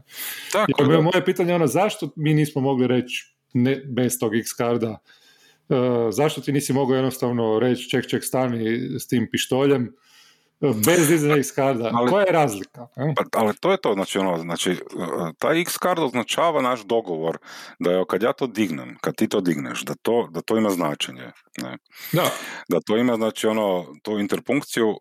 Tako, 0.51 0.91
je, 0.91 1.01
moje 1.01 1.25
pitanje 1.25 1.51
je 1.51 1.55
ono, 1.55 1.67
zašto 1.67 2.09
mi 2.15 2.33
nismo 2.33 2.61
mogli 2.61 2.87
reći 2.87 3.35
ne, 3.53 3.75
bez 3.85 4.19
tog 4.19 4.35
X-Carda, 4.35 4.97
uh, 5.69 5.77
zašto 6.11 6.41
ti 6.41 6.51
nisi 6.51 6.73
mogao 6.73 6.95
jednostavno 6.95 7.59
reći 7.59 7.89
ček, 7.89 8.07
ček, 8.07 8.23
stani 8.23 8.79
s 8.99 9.07
tim 9.07 9.27
pištoljem, 9.31 9.93
Bez 10.61 11.07
dizanja 11.07 11.37
X-karda. 11.37 11.89
Ali, 11.93 12.11
Koja 12.11 12.25
je 12.25 12.31
razlika? 12.31 12.87
Pa, 12.95 13.39
ali 13.39 13.53
to 13.59 13.71
je 13.71 13.77
to, 13.77 13.93
znači, 13.93 14.19
ono, 14.19 14.37
znači 14.37 14.75
taj 15.37 15.61
X-card 15.61 15.99
označava 15.99 16.61
naš 16.61 16.83
dogovor 16.83 17.37
da 17.79 17.91
je 17.91 18.05
kad 18.09 18.23
ja 18.23 18.33
to 18.33 18.47
dignem, 18.47 18.97
kad 19.01 19.15
ti 19.15 19.27
to 19.27 19.41
digneš, 19.41 19.81
da 19.81 19.93
to, 20.01 20.27
da 20.31 20.41
to 20.41 20.57
ima 20.57 20.69
značenje. 20.69 21.31
Ne? 21.57 21.77
Da. 22.11 22.29
Da 22.69 22.79
to 22.85 22.97
ima, 22.97 23.15
znači, 23.15 23.47
ono, 23.47 23.85
tu 24.03 24.19
interpunkciju 24.19 24.97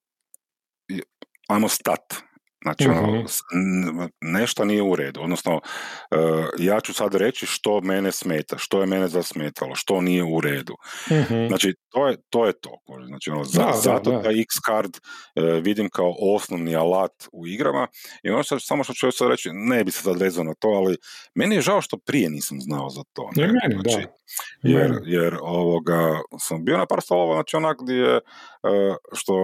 ajmo 1.48 1.68
stat, 1.68 2.14
Znači, 2.62 2.88
ono, 2.88 3.12
mhm. 3.12 4.04
nešto 4.20 4.64
nije 4.64 4.82
u 4.82 4.96
redu. 4.96 5.20
Odnosno, 5.22 5.54
uh, 5.54 6.44
ja 6.58 6.80
ću 6.80 6.94
sad 6.94 7.14
reći 7.14 7.46
što 7.46 7.80
mene 7.80 8.12
smeta, 8.12 8.58
što 8.58 8.80
je 8.80 8.86
mene 8.86 9.08
zasmetalo, 9.08 9.74
što 9.74 10.00
nije 10.00 10.24
u 10.24 10.40
redu. 10.40 10.74
uh 11.10 11.48
Znači, 11.48 11.74
to 11.88 12.08
je, 12.08 12.16
to 12.30 12.46
je 12.46 12.52
to. 12.60 12.70
Znači, 13.06 13.30
ono, 13.30 13.44
za, 13.44 13.64
da, 13.64 13.72
zato 13.72 14.10
da, 14.10 14.30
X-card 14.30 14.96
uh, 14.96 15.64
vidim 15.64 15.88
kao 15.92 16.14
osnovni 16.34 16.76
alat 16.76 17.12
u 17.32 17.46
igrama 17.46 17.86
i 18.22 18.30
ono 18.30 18.42
što, 18.42 18.60
samo 18.60 18.84
što 18.84 18.92
ću 18.92 19.10
sad 19.12 19.28
reći, 19.28 19.48
ne 19.52 19.84
bi 19.84 19.90
se 19.90 20.02
sad 20.02 20.20
vezao 20.20 20.44
na 20.44 20.54
to, 20.58 20.68
ali 20.68 20.96
meni 21.34 21.54
je 21.54 21.60
žao 21.60 21.80
što 21.80 21.96
prije 22.06 22.30
nisam 22.30 22.60
znao 22.60 22.90
za 22.90 23.02
to. 23.12 23.30
Ne? 23.36 23.48
znači, 23.82 24.06
da. 24.06 24.20
Jer, 24.62 24.92
jer 25.04 25.36
ovoga, 25.40 26.20
sam 26.38 26.64
bio 26.64 26.78
na 26.78 26.86
par 26.86 27.00
stolova, 27.02 27.34
znači 27.34 27.56
onak 27.56 27.76
gdje 27.82 27.94
je, 27.94 28.20
što 29.12 29.34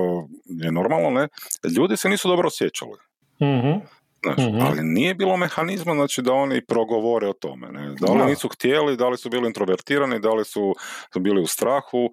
je 0.46 0.73
normalno, 0.73 1.11
ne, 1.11 1.28
ljudi 1.76 1.96
se 1.96 2.08
nisu 2.08 2.28
dobro 2.28 2.46
osjećali. 2.46 2.99
Mm-hmm. 3.42 3.80
Znači, 4.23 4.50
mhm. 4.50 4.66
Ali 4.66 4.82
nije 4.82 5.14
bilo 5.14 5.37
mehanizma 5.37 5.94
znači, 5.94 6.23
da 6.23 6.32
oni 6.32 6.66
progovore 6.66 7.28
o 7.28 7.32
tome. 7.32 7.68
Ne? 7.73 7.94
Da 8.00 8.12
li 8.12 8.30
nisu 8.30 8.49
htjeli, 8.49 8.96
da 8.96 9.08
li 9.08 9.16
su 9.18 9.30
bili 9.30 9.46
introvertirani, 9.46 10.20
da 10.20 10.30
li 10.30 10.44
su, 10.44 10.75
su 11.12 11.20
bili 11.20 11.42
u 11.42 11.46
strahu. 11.46 12.11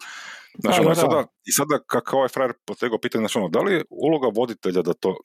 Znači, 0.60 0.82
ono, 0.82 0.96
sada, 0.96 1.26
I 1.46 1.52
sada 1.52 1.80
kako 1.88 2.18
ovaj 2.18 2.30
frajer 2.30 2.54
potegao 2.66 2.98
pitanje, 3.00 3.22
znači, 3.22 3.38
ono, 3.38 3.50
da 3.50 3.60
li 3.60 3.74
je 3.74 3.84
uloga 3.90 4.28
voditelja 4.36 4.82
da 4.82 4.94
to 4.94 5.16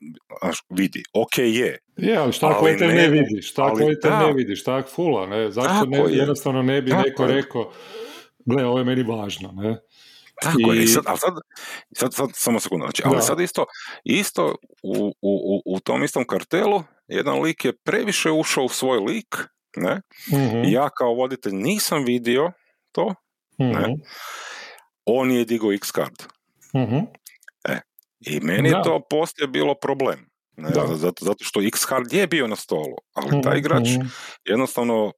znaš, 0.42 0.62
vidi? 0.70 1.02
Ok 1.12 1.38
je. 1.38 1.78
Je, 1.97 2.16
ali 2.16 2.32
šta 2.32 2.49
ako 2.49 2.64
ne, 2.64 2.76
ne 2.76 3.08
vidi? 3.08 3.42
Šta 3.42 3.66
ako 3.66 3.78
ne 4.25 4.32
vidi? 4.35 4.56
Šta 4.56 4.82
fula? 4.82 5.26
Ne? 5.26 5.50
Zašto 5.50 5.87
ne, 5.87 6.04
jednostavno 6.11 6.62
ne 6.62 6.82
bi 6.82 6.92
neko 6.92 7.26
rekao, 7.26 7.73
gle, 8.47 8.64
ovo 8.66 8.78
je 8.78 8.85
meni 8.85 9.02
važno. 9.02 9.52
Ne? 9.52 9.76
Tako 10.42 10.73
I... 10.73 10.78
je, 10.78 10.87
sad, 10.87 11.04
ali 11.07 11.18
sad, 11.18 11.35
sad, 11.97 12.14
sad, 12.14 12.28
samo 12.33 12.61
sekundu, 12.61 12.85
znači, 12.85 13.02
ali 13.04 13.23
sad 13.23 13.40
isto, 13.40 13.64
isto 14.04 14.54
u, 14.83 15.14
u, 15.23 15.62
u 15.66 15.80
tom 15.80 16.04
istom 16.04 16.25
kartelu, 16.26 16.83
jedan 17.09 17.40
lik 17.40 17.64
je 17.64 17.73
previše 17.85 18.30
ušao 18.30 18.64
u 18.64 18.68
svoj 18.68 18.99
lik, 18.99 19.37
ne, 19.76 20.00
uh 20.33 20.73
ja 20.73 20.88
kao 20.88 21.14
voditelj 21.14 21.52
nisam 21.52 22.04
vidio 22.04 22.52
to, 22.92 23.14
ne, 23.59 23.80
mhm. 23.80 23.92
on 25.04 25.30
je 25.30 25.45
digao 25.45 25.73
X 25.73 25.92
card. 25.92 26.23
uh 26.73 27.02
E, 27.64 27.80
I 28.21 28.40
meni 28.40 28.68
je 28.68 28.83
to 28.85 29.00
poslije 29.11 29.49
bilo 29.49 29.75
problem. 29.75 30.28
Ne, 30.57 30.68
zato, 30.75 31.16
zato 31.21 31.45
što 31.45 31.61
X 31.61 31.87
card 31.88 32.12
je 32.12 32.26
bio 32.26 32.47
na 32.47 32.57
stolu, 32.57 32.97
ali 33.14 33.42
taj 33.42 33.52
mhm, 33.52 33.59
igrač 33.59 33.88
jednostavno 34.45 35.12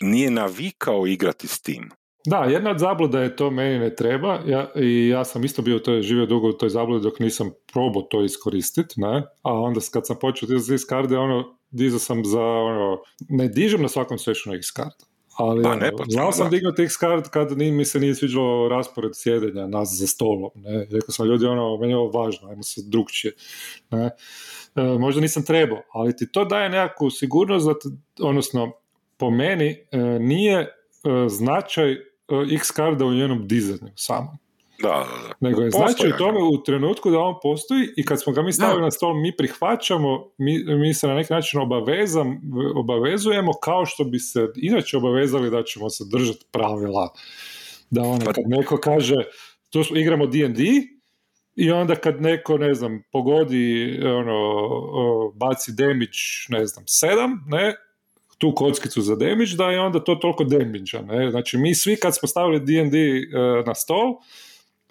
nije 0.00 0.30
navikao 0.30 1.06
igrati 1.06 1.48
s 1.48 1.62
tim. 1.62 1.90
Da, 2.26 2.36
jedna 2.38 2.70
od 2.70 2.78
zabluda 2.78 3.20
je 3.20 3.36
to 3.36 3.50
meni 3.50 3.78
ne 3.78 3.94
treba 3.94 4.38
ja, 4.46 4.70
i 4.76 5.08
ja 5.08 5.24
sam 5.24 5.44
isto 5.44 5.62
bio 5.62 5.78
to 5.78 6.02
živio 6.02 6.26
dugo 6.26 6.48
u 6.48 6.52
toj 6.52 6.68
zabludi 6.68 7.02
dok 7.02 7.18
nisam 7.18 7.50
probao 7.72 8.02
to 8.02 8.24
iskoristiti, 8.24 9.00
ne? 9.00 9.22
a 9.42 9.52
onda 9.52 9.80
kad 9.92 10.06
sam 10.06 10.16
počeo 10.20 10.48
dizati 10.48 10.74
iz 10.74 10.86
karde, 10.86 11.18
ono, 11.18 11.58
dizao 11.70 11.98
sam 11.98 12.24
za, 12.24 12.42
ono, 12.42 13.02
ne 13.28 13.48
dižem 13.48 13.82
na 13.82 13.88
svakom 13.88 14.18
sessionu 14.18 14.56
x 14.56 14.66
card, 14.76 14.94
ali 15.36 15.62
pa, 15.62 15.70
ono, 15.70 15.90
znao 16.08 16.32
sam 16.32 16.50
dignuti 16.50 16.82
x 16.82 16.98
card 16.98 17.28
kad 17.28 17.58
ni, 17.58 17.72
mi 17.72 17.84
se 17.84 18.00
nije 18.00 18.14
sviđalo 18.14 18.68
raspored 18.68 19.12
sjedenja 19.14 19.66
nas 19.66 19.88
za 19.98 20.06
stolom, 20.06 20.50
ne? 20.54 20.86
rekao 20.90 21.10
sam 21.10 21.26
ljudi, 21.26 21.46
ono, 21.46 21.76
meni 21.76 21.92
je 21.92 21.96
ovo 21.96 22.18
važno, 22.18 22.48
ajmo 22.48 22.62
se 22.62 22.80
drugčije, 22.86 23.32
ne? 23.90 24.10
E, 24.76 24.82
možda 24.82 25.20
nisam 25.20 25.44
trebao, 25.44 25.82
ali 25.92 26.16
ti 26.16 26.32
to 26.32 26.44
daje 26.44 26.70
nekakvu 26.70 27.10
sigurnost, 27.10 27.66
da, 27.66 27.74
odnosno, 28.28 28.72
po 29.16 29.30
meni 29.30 29.86
e, 29.90 29.98
nije 30.20 30.58
e, 30.58 30.68
značaj 31.28 32.11
X 32.52 32.70
karda 32.70 33.04
u 33.04 33.14
njenom 33.14 33.48
dizanju 33.48 33.92
samom. 33.96 34.38
Da, 34.82 34.88
da, 34.88 35.28
da. 35.28 35.34
Nego 35.40 35.62
je 35.62 35.70
znači 35.70 36.08
u 36.14 36.18
tome 36.18 36.38
u 36.42 36.62
trenutku 36.62 37.10
da 37.10 37.18
on 37.18 37.34
postoji 37.42 37.88
i 37.96 38.04
kad 38.04 38.22
smo 38.22 38.32
ga 38.32 38.42
mi 38.42 38.52
stavili 38.52 38.82
na 38.82 38.90
stol, 38.90 39.14
mi 39.14 39.36
prihvaćamo, 39.36 40.30
mi, 40.38 40.64
mi 40.64 40.94
se 40.94 41.06
na 41.06 41.14
neki 41.14 41.32
način 41.32 41.60
obavezam, 41.60 42.40
obavezujemo 42.74 43.52
kao 43.52 43.86
što 43.86 44.04
bi 44.04 44.18
se 44.18 44.48
inače 44.56 44.96
obavezali 44.96 45.50
da 45.50 45.62
ćemo 45.62 45.90
se 45.90 46.04
držati 46.10 46.44
pravila. 46.50 47.12
Da 47.90 48.02
ono, 48.02 48.24
pa 48.24 48.32
kad 48.32 48.44
neko 48.46 48.76
kaže, 48.76 49.16
tu 49.70 49.82
igramo 49.94 50.26
D&D, 50.26 50.62
i 51.54 51.70
onda 51.70 51.94
kad 51.94 52.22
neko, 52.22 52.58
ne 52.58 52.74
znam, 52.74 53.02
pogodi, 53.12 53.98
ono, 54.04 55.30
baci 55.34 55.72
damage, 55.72 56.18
ne 56.48 56.66
znam, 56.66 56.84
sedam, 56.88 57.44
ne, 57.46 57.74
tu 58.42 58.52
kockicu 58.54 59.02
za 59.02 59.16
damage, 59.16 59.54
da 59.56 59.70
je 59.70 59.80
onda 59.80 60.04
to 60.04 60.14
toliko 60.14 60.44
damage 60.44 61.02
ne? 61.06 61.30
Znači, 61.30 61.58
mi 61.58 61.74
svi 61.74 61.96
kad 61.96 62.16
smo 62.16 62.28
stavili 62.28 62.60
D&D 62.60 62.98
uh, 62.98 63.66
na 63.66 63.74
stol, 63.74 64.14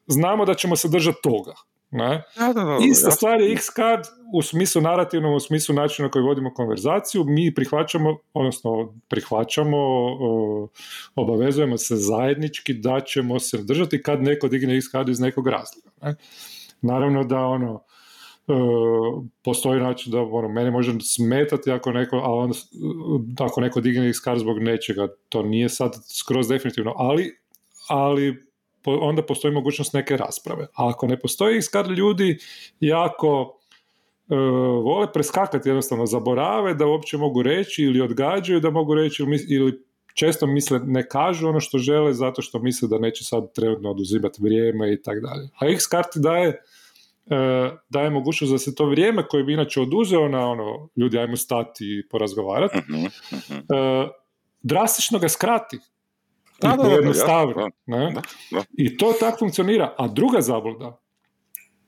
znamo 0.08 0.46
da 0.46 0.54
ćemo 0.54 0.76
se 0.76 0.88
držati 0.90 1.18
toga. 1.24 1.54
Ne? 1.92 2.24
Da, 2.38 2.54
da, 2.54 2.64
da, 2.64 2.78
Ista 2.86 3.12
stvar 3.12 3.42
je 3.42 3.52
X-card 3.56 4.06
u 4.34 4.42
smislu 4.42 4.82
narativnom, 4.82 5.34
u 5.34 5.40
smislu 5.40 5.76
načina 5.76 6.08
na 6.08 6.12
koji 6.12 6.24
vodimo 6.24 6.54
konverzaciju, 6.54 7.24
mi 7.24 7.54
prihvaćamo, 7.54 8.18
odnosno 8.34 8.94
prihvaćamo, 9.08 9.78
obavezujemo 11.16 11.78
se 11.78 11.96
zajednički 11.96 12.74
da 12.74 13.00
ćemo 13.00 13.40
se 13.40 13.58
držati 13.64 14.04
kad 14.04 14.24
neko 14.24 14.48
digne 14.48 14.78
X-card 14.78 15.10
iz 15.10 15.20
nekog 15.20 15.48
razloga. 15.48 15.90
Ne? 16.02 16.16
Naravno 16.82 17.24
da 17.24 17.40
ono, 17.40 17.84
E, 17.84 18.01
postoji 19.44 19.82
način 19.82 20.12
da 20.12 20.22
ono, 20.22 20.48
mene 20.48 20.72
može 20.72 20.94
smetati 21.02 21.72
ako 21.72 21.92
neko, 21.92 22.16
a 22.16 22.34
onda, 22.34 22.56
ako 23.40 23.62
neko 23.62 23.82
digne 23.82 24.10
iskar 24.10 24.40
zbog 24.40 24.60
nečega, 24.60 25.08
to 25.30 25.44
nije 25.44 25.70
sad 25.70 25.92
skroz 26.20 26.48
definitivno, 26.48 26.94
ali, 26.98 27.38
ali 27.90 28.46
onda 28.86 29.22
postoji 29.22 29.54
mogućnost 29.54 29.94
neke 29.94 30.18
rasprave. 30.18 30.64
A 30.64 30.90
ako 30.90 31.08
ne 31.08 31.20
postoji 31.20 31.58
iskar, 31.58 31.88
ljudi 31.88 32.38
jako 32.80 33.58
e, 34.30 34.36
vole 34.84 35.14
preskakati, 35.14 35.70
jednostavno 35.70 36.06
zaborave 36.06 36.74
da 36.74 36.88
uopće 36.88 37.18
mogu 37.18 37.42
reći 37.42 37.84
ili 37.84 38.02
odgađaju 38.02 38.60
da 38.60 38.70
mogu 38.70 38.96
reći 38.96 39.24
ili, 39.50 39.84
često 40.14 40.48
misle 40.48 40.80
ne 40.80 41.08
kažu 41.08 41.48
ono 41.48 41.60
što 41.60 41.78
žele 41.78 42.14
zato 42.14 42.42
što 42.42 42.60
misle 42.60 42.88
da 42.88 43.00
neće 43.00 43.24
sad 43.24 43.54
trenutno 43.54 43.92
oduzimati 43.92 44.44
vrijeme 44.44 44.94
i 44.94 45.02
tako 45.02 45.20
dalje. 45.20 45.50
A 45.60 45.68
X 45.68 45.88
karti 45.88 46.20
daje 46.20 46.48
E, 46.48 46.54
daje 47.90 48.10
mogućnost 48.10 48.52
da 48.52 48.58
se 48.58 48.76
to 48.76 48.86
vrijeme 48.86 49.28
koje 49.28 49.44
bi 49.44 49.54
inače 49.54 49.82
oduzeo 49.82 50.28
na 50.28 50.50
ono, 50.50 50.90
ljudi 50.96 51.20
ajmo 51.20 51.36
stati 51.36 51.86
i 51.86 52.10
porazgovarati, 52.10 52.78
uh 52.78 54.22
drastično 54.64 55.20
ga 55.20 55.30
skrati. 55.30 55.80
Da, 56.62 56.68
da, 56.68 56.84
ne? 57.86 58.14
I 58.78 58.98
to 58.98 59.14
tako 59.20 59.38
funkcionira. 59.38 59.96
A 59.98 60.08
druga 60.08 60.42
zabluda, 60.42 61.00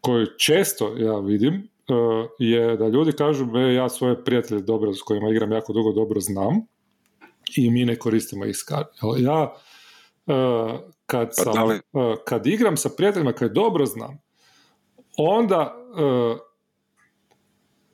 koju 0.01 0.27
često 0.37 0.93
ja 0.97 1.19
vidim, 1.19 1.53
e, 1.53 1.93
je 2.39 2.77
da 2.77 2.87
ljudi 2.87 3.11
kažu, 3.11 3.45
be, 3.45 3.73
ja 3.73 3.89
svoje 3.89 4.23
prijatelje 4.23 4.61
dobro 4.61 4.93
s 4.93 5.01
kojima 5.01 5.29
igram 5.29 5.51
jako 5.51 5.73
dugo 5.73 5.91
dobro 5.91 6.19
znam 6.19 6.61
i 7.57 7.69
mi 7.69 7.85
ne 7.85 7.95
koristimo 7.95 8.45
ih 8.45 8.55
Ja 9.17 9.53
kad, 11.05 11.27
pa 11.27 11.53
sam, 11.53 11.79
kad 12.25 12.47
igram 12.47 12.77
sa 12.77 12.89
prijateljima 12.97 13.33
koje 13.33 13.49
dobro 13.49 13.85
znam, 13.85 14.19
onda 15.17 15.75
uh, 15.91 16.37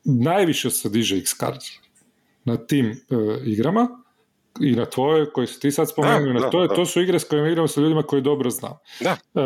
najviše 0.04 0.70
se 0.70 0.90
diže 0.90 1.18
x 1.18 1.38
card 1.40 1.60
na 2.46 2.58
tim 2.58 2.90
uh, 2.90 3.48
igrama 3.48 3.88
i 4.62 4.72
na 4.72 4.86
tvoje 4.86 5.32
koje 5.32 5.48
si 5.48 5.60
ti 5.60 5.72
sad 5.72 5.90
spomenuo, 5.90 6.34
na 6.34 6.50
to, 6.50 6.68
to 6.68 6.86
su 6.86 7.02
igre 7.02 7.20
s 7.20 7.24
kojima 7.24 7.48
igramo 7.48 7.68
sa 7.68 7.82
ljudima 7.82 8.04
koji 8.04 8.22
dobro 8.22 8.50
znam. 8.50 8.78
Da. 9.02 9.18
Uh, 9.34 9.44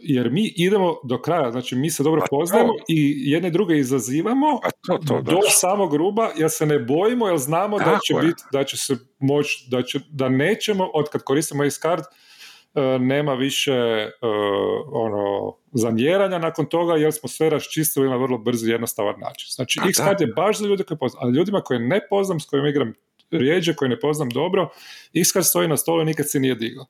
jer 0.00 0.30
mi 0.30 0.52
idemo 0.56 0.94
do 1.04 1.22
kraja, 1.22 1.50
znači 1.50 1.76
mi 1.76 1.90
se 1.90 2.02
dobro 2.02 2.20
pa 2.20 2.26
poznajemo 2.30 2.72
i 2.88 3.30
jedne 3.30 3.50
druge 3.50 3.78
izazivamo 3.78 4.60
to, 4.86 4.98
to, 5.08 5.22
do 5.22 5.40
samog 5.50 5.94
ruba, 5.94 6.30
jer 6.36 6.50
se 6.50 6.66
ne 6.66 6.78
bojimo, 6.78 7.28
jer 7.28 7.38
znamo 7.38 7.78
da 7.78 7.98
će, 8.06 8.14
biti, 8.26 8.42
da 8.52 8.64
će 8.64 8.76
se 8.76 8.96
moći, 9.18 9.68
da, 9.70 9.82
će, 9.82 10.00
da 10.10 10.28
nećemo, 10.28 10.90
od 10.94 11.08
kad 11.08 11.22
koristimo 11.22 11.64
x 11.64 11.80
card, 11.80 12.04
E, 12.04 12.35
nema 13.00 13.34
više 13.34 13.72
e, 13.72 14.10
ono 14.92 15.56
zamjeranja 15.72 16.38
nakon 16.38 16.66
toga 16.66 16.94
jer 16.94 17.12
smo 17.12 17.28
sve 17.28 17.50
raščistili 17.50 18.08
na 18.08 18.16
vrlo 18.16 18.38
brzi 18.38 18.70
jednostavan 18.70 19.20
način. 19.20 19.46
Znači 19.50 19.80
x 19.88 19.98
je 20.20 20.26
baš 20.36 20.58
za 20.58 20.66
ljude 20.66 20.84
koje 20.84 20.98
poznam, 20.98 21.22
ali 21.22 21.36
ljudima 21.36 21.60
koje 21.60 21.80
ne 21.80 22.00
poznam, 22.10 22.40
s 22.40 22.46
kojima 22.46 22.68
igram 22.68 22.94
rijeđe, 23.30 23.74
koje 23.74 23.88
ne 23.88 24.00
poznam 24.00 24.28
dobro, 24.28 24.68
x 25.14 25.28
stoji 25.42 25.68
na 25.68 25.76
stolu 25.76 26.02
i 26.02 26.04
nikad 26.04 26.30
se 26.30 26.40
nije 26.40 26.54
digao. 26.54 26.86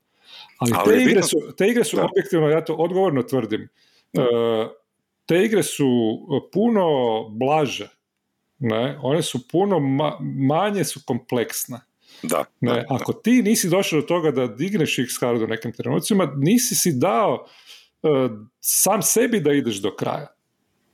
Ali, 0.58 0.72
te, 0.84 1.02
igre 1.02 1.22
su, 1.22 1.36
te 1.56 1.68
igre 1.68 1.84
su 1.84 1.96
objektivno, 2.00 2.48
ja 2.48 2.64
to 2.64 2.74
odgovorno 2.74 3.22
tvrdim, 3.22 3.68
e, 4.12 4.20
te 5.26 5.44
igre 5.44 5.62
su 5.62 5.86
puno 6.52 6.84
blaže, 7.28 7.88
ne? 8.58 8.98
one 9.02 9.22
su 9.22 9.48
puno 9.48 9.80
manje 10.20 10.84
su 10.84 11.00
kompleksne. 11.06 11.80
Da, 12.22 12.44
ne, 12.60 12.84
ako 12.88 13.12
ti 13.12 13.42
nisi 13.42 13.68
došao 13.68 14.00
do 14.00 14.06
toga 14.06 14.30
da 14.30 14.46
digneš 14.46 14.98
x 14.98 15.18
card 15.20 15.42
u 15.42 15.46
nekim 15.46 15.72
trenucima, 15.72 16.32
nisi 16.36 16.74
si 16.74 16.92
dao 16.92 17.44
uh, 18.02 18.30
sam 18.60 19.02
sebi 19.02 19.40
da 19.40 19.52
ideš 19.52 19.76
do 19.76 19.96
kraja. 19.96 20.36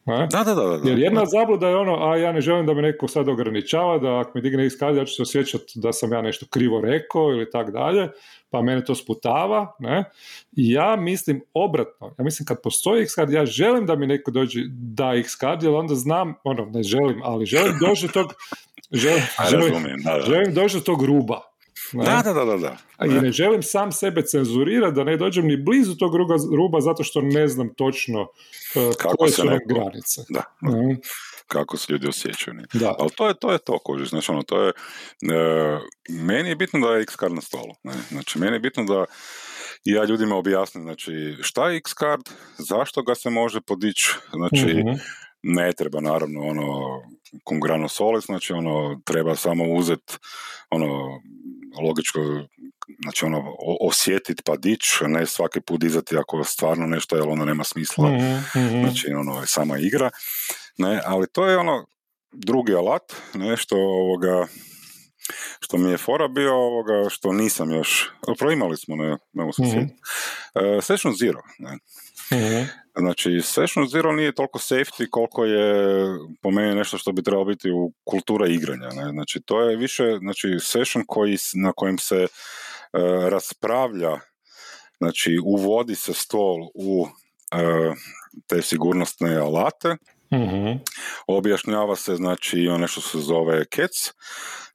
Ne? 0.06 0.28
Da, 0.30 0.44
da, 0.44 0.54
da, 0.54 0.88
Jer 0.90 0.98
jedna 0.98 1.26
zabluda 1.26 1.68
je 1.68 1.76
ono, 1.76 2.10
a 2.10 2.16
ja 2.16 2.32
ne 2.32 2.40
želim 2.40 2.66
da 2.66 2.74
me 2.74 2.82
neko 2.82 3.08
sad 3.08 3.28
ograničava, 3.28 3.98
da 3.98 4.18
ako 4.18 4.30
mi 4.34 4.42
digne 4.42 4.66
x 4.66 4.78
card, 4.78 4.96
ja 4.96 5.04
ću 5.04 5.14
se 5.14 5.22
osjećati 5.22 5.72
da 5.74 5.92
sam 5.92 6.12
ja 6.12 6.22
nešto 6.22 6.46
krivo 6.50 6.80
rekao 6.80 7.30
ili 7.30 7.50
tak 7.50 7.70
dalje, 7.70 8.08
pa 8.50 8.62
mene 8.62 8.84
to 8.84 8.94
sputava. 8.94 9.76
Ne? 9.78 10.04
I 10.56 10.72
ja 10.72 10.96
mislim 10.96 11.42
obratno. 11.54 12.14
Ja 12.18 12.24
mislim 12.24 12.46
kad 12.46 12.62
postoji 12.62 13.02
x 13.02 13.14
card, 13.14 13.32
ja 13.32 13.46
želim 13.46 13.86
da 13.86 13.96
mi 13.96 14.06
neko 14.06 14.30
dođe 14.30 14.60
da 14.70 15.14
x 15.14 15.38
card, 15.38 15.62
jer 15.62 15.72
onda 15.72 15.94
znam, 15.94 16.34
ono, 16.44 16.64
ne 16.64 16.82
želim, 16.82 17.20
ali 17.24 17.46
želim 17.46 17.74
doći 17.80 18.06
do 18.06 18.12
tog 18.12 18.34
želim, 18.92 19.22
da, 20.04 20.18
da. 20.18 20.50
doći 20.50 20.74
do 20.74 20.80
tog 20.80 21.02
ruba. 21.02 21.52
Da, 21.92 22.22
da, 22.24 22.44
da, 22.44 22.56
da. 22.56 22.76
I 23.06 23.08
ne 23.08 23.32
želim 23.32 23.62
sam 23.62 23.92
sebe 23.92 24.22
cenzurirati 24.22 24.94
da 24.94 25.04
ne 25.04 25.16
dođem 25.16 25.46
ni 25.46 25.56
blizu 25.56 25.96
tog 25.96 26.16
ruba, 26.16 26.34
ruba 26.56 26.80
zato 26.80 27.04
što 27.04 27.20
ne 27.20 27.48
znam 27.48 27.74
točno 27.74 28.20
uh, 28.20 28.94
Kako 28.98 29.16
koje 29.16 29.30
su 29.30 29.42
granice. 29.66 30.20
Da, 30.28 30.42
Kako 31.46 31.76
se 31.76 31.92
ljudi 31.92 32.08
osjećaju. 32.08 32.56
Da. 32.72 32.94
Ali 32.98 33.10
to 33.10 33.28
je 33.28 33.34
to, 33.34 33.52
je 33.52 33.58
to 33.58 33.78
koži. 33.78 34.06
Znači, 34.06 34.30
ono, 34.32 34.42
to 34.42 34.62
je, 34.62 34.68
uh, 34.68 35.80
meni 36.08 36.48
je 36.48 36.56
bitno 36.56 36.86
da 36.86 36.94
je 36.94 37.02
X-card 37.02 37.34
na 37.34 37.40
stolu. 37.40 37.74
Ne? 37.82 37.92
Znači, 38.08 38.38
meni 38.38 38.52
je 38.52 38.60
bitno 38.60 38.84
da 38.84 39.04
ja 39.84 40.04
ljudima 40.04 40.36
objasnim 40.36 40.84
znači, 40.84 41.36
šta 41.40 41.70
je 41.70 41.80
X-card, 41.80 42.30
zašto 42.58 43.02
ga 43.02 43.14
se 43.14 43.30
može 43.30 43.60
podići, 43.60 44.14
znači, 44.32 44.74
mm 44.74 45.21
ne 45.42 45.72
treba 45.72 46.00
naravno 46.00 46.40
ono 46.40 47.00
cum 47.48 47.60
grano 47.60 47.88
solis, 47.88 48.24
znači 48.24 48.52
ono 48.52 49.00
treba 49.04 49.36
samo 49.36 49.64
uzeti 49.64 50.14
ono 50.70 51.20
logičko 51.82 52.20
znači 53.02 53.24
ono 53.24 53.56
osjetit 53.80 54.42
pa 54.44 54.56
dić, 54.56 54.80
ne 55.06 55.26
svaki 55.26 55.60
put 55.60 55.80
dizati 55.80 56.16
ako 56.16 56.44
stvarno 56.44 56.86
nešto 56.86 57.16
jer 57.16 57.28
onda 57.28 57.44
nema 57.44 57.64
smisla, 57.64 58.08
mm-hmm. 58.08 58.80
znači 58.82 59.12
ono 59.12 59.46
sama 59.46 59.78
igra, 59.78 60.10
ne, 60.78 61.00
ali 61.04 61.26
to 61.32 61.46
je 61.46 61.58
ono 61.58 61.86
drugi 62.32 62.74
alat, 62.74 63.12
nešto 63.34 63.76
ovoga 63.76 64.46
što 65.60 65.78
mi 65.78 65.90
je 65.90 65.98
fora 65.98 66.28
bio 66.28 66.54
ovoga, 66.54 67.08
što 67.08 67.32
nisam 67.32 67.70
još, 67.70 68.10
zapravo 68.26 68.52
imali 68.52 68.76
smo, 68.76 68.96
ne, 68.96 69.16
ne 69.32 69.44
mm-hmm. 69.44 69.90
Uh, 70.54 70.84
Session 70.84 71.14
Zero, 71.14 71.40
ne. 71.58 71.78
Mm-hmm. 72.32 72.68
Znači, 72.96 73.40
Session 73.42 73.88
Zero 73.88 74.12
nije 74.12 74.34
toliko 74.34 74.58
safety 74.58 75.06
koliko 75.10 75.44
je 75.44 76.06
po 76.42 76.50
meni 76.50 76.74
nešto 76.74 76.98
što 76.98 77.12
bi 77.12 77.22
trebalo 77.22 77.44
biti 77.44 77.70
u 77.70 77.92
kultura 78.04 78.48
igranja. 78.48 78.88
Ne? 78.88 79.10
Znači, 79.10 79.40
to 79.40 79.60
je 79.60 79.76
više 79.76 80.16
znači, 80.18 80.48
session 80.60 81.04
koji, 81.06 81.36
na 81.54 81.72
kojem 81.76 81.98
se 81.98 82.22
uh, 82.22 83.28
raspravlja, 83.28 84.20
znači, 84.98 85.38
uvodi 85.44 85.94
se 85.94 86.14
stol 86.14 86.58
u 86.74 87.02
uh, 87.02 87.96
te 88.46 88.62
sigurnosne 88.62 89.36
alate, 89.36 89.96
Mhm. 90.32 90.78
Objašnjava 91.26 91.96
se, 91.96 92.16
znači, 92.16 92.68
ono 92.68 92.86
što 92.86 93.00
se 93.00 93.18
zove 93.18 93.64
KEC, 93.64 94.10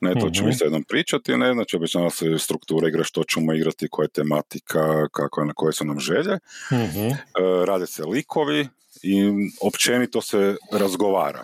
ne, 0.01 0.13
to 0.13 0.29
ćemo 0.29 0.47
Mhm. 0.47 0.49
isto 0.49 0.65
jednom 0.65 0.83
pričati, 0.83 1.37
ne, 1.37 1.53
znači, 1.53 1.75
objašnjava 1.75 2.09
se 2.09 2.25
struktura 2.39 2.87
igre, 2.87 3.03
što 3.03 3.23
ćemo 3.23 3.53
igrati, 3.53 3.87
koja 3.91 4.03
je 4.03 4.09
tematika, 4.09 5.07
kako, 5.11 5.45
na 5.45 5.53
koje 5.53 5.73
su 5.73 5.85
nam 5.85 5.99
želje. 5.99 6.37
Mhm. 6.71 7.07
E, 7.07 7.15
rade 7.65 7.87
se 7.87 8.03
likovi 8.05 8.67
i 9.03 9.23
općenito 9.61 10.21
se 10.21 10.55
razgovara. 10.71 11.43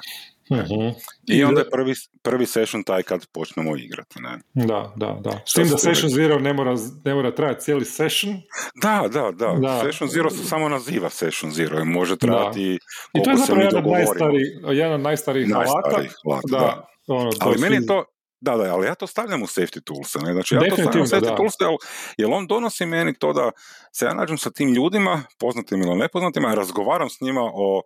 Mhm. 0.53 0.89
I 1.27 1.43
onda 1.43 1.61
je 1.61 1.69
prvi, 1.69 1.93
prvi 2.21 2.45
session 2.45 2.83
taj 2.83 3.03
kad 3.03 3.25
počnemo 3.27 3.75
igrati, 3.77 4.19
ne. 4.21 4.65
Da, 4.65 4.93
da, 4.95 5.17
da. 5.21 5.41
S 5.45 5.53
tim 5.53 5.69
da 5.69 5.77
Session 5.77 6.09
Zero 6.11 6.39
ne 6.39 6.53
mora, 6.53 6.75
ne 7.05 7.13
mora 7.15 7.35
trajati 7.35 7.61
cijeli 7.61 7.85
session. 7.85 8.41
Da, 8.81 9.07
da, 9.13 9.31
da, 9.31 9.55
Da. 9.61 9.81
Session 9.85 10.09
Zero 10.09 10.29
se 10.29 10.43
samo 10.43 10.69
naziva 10.69 11.09
Session 11.09 11.51
Zero 11.51 11.79
i 11.79 11.85
može 11.85 12.17
trajati 12.17 12.61
I 12.63 12.79
koliko 13.11 13.23
to 13.23 13.31
je 13.31 13.37
zapravo 13.37 13.61
jedan 13.61 13.85
od 13.85 13.91
najstarijih, 13.91 14.47
jedan 14.71 14.93
od 14.93 15.01
najstarijih. 15.01 15.49
Najstarijih 15.49 16.13
alata, 16.25 16.47
Da, 16.51 16.57
da. 16.57 16.87
ono, 17.07 17.31
Ali 17.39 17.57
meni 17.57 17.75
je 17.75 17.85
to, 17.85 18.05
da, 18.43 18.57
da, 18.57 18.73
ali 18.73 18.87
ja 18.87 18.95
to 18.95 19.07
stavljam 19.07 19.43
u 19.43 19.45
safety 19.45 19.81
tools, 19.83 20.15
ne? 20.15 20.33
znači 20.33 20.55
ja 20.55 20.61
to 20.69 20.75
stavljam 20.75 21.03
u 21.03 21.05
safety 21.05 21.29
da. 21.29 21.35
tools, 21.35 21.53
jer, 21.59 21.69
jer 22.17 22.29
on 22.31 22.47
donosi 22.47 22.85
meni 22.85 23.13
to 23.13 23.33
da 23.33 23.51
se 23.91 24.05
ja 24.05 24.13
nađem 24.13 24.37
sa 24.37 24.51
tim 24.51 24.73
ljudima, 24.73 25.23
poznatim 25.39 25.81
ili 25.81 25.95
nepoznatima, 25.95 26.53
razgovaram 26.53 27.09
s 27.09 27.21
njima 27.21 27.41
o 27.43 27.81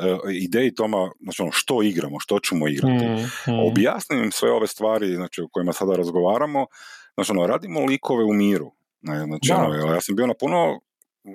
e, 0.00 0.16
ideji 0.32 0.74
toma, 0.74 1.10
znači 1.20 1.42
ono, 1.42 1.52
što 1.52 1.82
igramo, 1.82 2.20
što 2.20 2.38
ćemo 2.38 2.68
igrati. 2.68 3.04
Mhm, 3.04 3.22
mhm. 3.48 3.58
Objasnim 3.70 4.24
im 4.24 4.32
sve 4.32 4.50
ove 4.50 4.66
stvari 4.66 5.14
znači, 5.14 5.42
o 5.42 5.48
kojima 5.52 5.72
sada 5.72 5.96
razgovaramo, 5.96 6.66
znači 7.14 7.32
ono, 7.32 7.46
radimo 7.46 7.84
likove 7.84 8.24
u 8.24 8.32
miru. 8.32 8.72
Ne, 9.02 9.24
znači, 9.24 9.52
ono, 9.52 9.94
ja 9.94 10.00
sam 10.00 10.16
bio 10.16 10.26
na 10.26 10.34
puno 10.34 10.80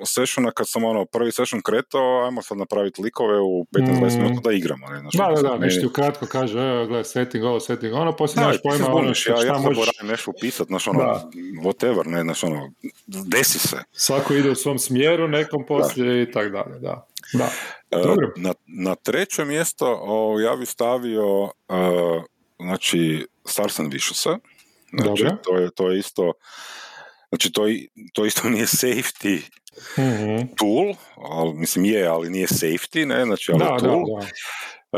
sessiona 0.05 0.51
kad 0.51 0.69
sam 0.69 0.83
ono, 0.83 1.05
prvi 1.05 1.31
session 1.31 1.61
kretao, 1.61 2.25
ajmo 2.25 2.41
sad 2.41 2.57
napraviti 2.57 3.01
likove 3.01 3.39
u 3.39 3.65
15-20 3.71 3.83
Mm. 4.11 4.21
minuta 4.21 4.41
da 4.41 4.51
igramo. 4.51 4.87
Ne, 4.87 4.99
znači, 4.99 5.17
Da, 5.17 5.23
da, 5.25 5.35
sad 5.35 5.43
da, 5.43 5.51
meni- 5.51 5.61
nešto 5.61 5.79
ti 5.81 5.87
ukratko 5.87 6.25
kaže, 6.25 6.59
evo, 6.59 6.85
gledaj, 6.85 7.03
setting 7.03 7.43
ovo, 7.43 7.59
setting 7.59 7.93
ono, 7.93 8.11
poslije 8.11 8.35
da, 8.35 8.41
nemaš 8.41 8.55
ti 8.55 8.61
se 8.71 8.77
pojma 8.83 8.95
ono 8.95 9.13
šta, 9.13 9.31
ja, 9.31 9.37
ja 9.37 9.53
možeš, 9.53 9.63
zaboravim 9.65 10.07
nešto 10.07 10.31
upisat, 10.31 10.67
znaš 10.67 10.87
ono, 10.87 10.99
Da. 10.99 11.29
whatever, 11.61 12.05
ne, 12.05 12.21
znaš 12.21 12.43
ono, 12.43 12.71
desi 13.07 13.59
se. 13.59 13.77
svako 13.91 14.33
ide 14.33 14.49
u 14.49 14.55
svom 14.55 14.79
smjeru, 14.79 15.27
nekom 15.27 15.65
poslije 15.65 16.23
i 16.23 16.31
tak 16.31 16.51
dalje, 16.51 16.79
da. 16.79 17.07
Da, 17.33 17.49
E, 17.91 17.97
Dobro. 17.97 18.33
Na, 18.37 18.53
na 18.67 18.95
treće 18.95 19.45
mjesto 19.45 19.99
o, 20.01 20.39
ja 20.39 20.55
bi 20.55 20.65
stavio, 20.65 21.23
e, 21.69 21.73
znači, 22.59 23.27
Stars 23.45 23.79
and 23.79 23.93
Vicious'a. 23.93 24.37
Znači, 24.93 25.23
Dobro. 25.23 25.37
to 25.43 25.57
je, 25.57 25.69
to 25.71 25.89
je 25.89 25.99
isto, 25.99 26.33
znači, 27.29 27.51
to, 27.51 27.61
to 28.13 28.25
isto 28.25 28.49
nije 28.49 28.65
safety 28.65 29.41
Mhm. 29.97 30.47
tool, 30.55 30.93
ali, 31.15 31.53
mislim 31.53 31.85
je, 31.85 32.07
ali 32.07 32.29
nije 32.29 32.47
safety, 32.47 33.05
ne, 33.05 33.25
znači, 33.25 33.51
ali 33.51 33.59
da, 33.59 33.65
je 33.65 33.71
da, 33.71 33.77
tool. 33.77 34.03
da. 34.19 34.27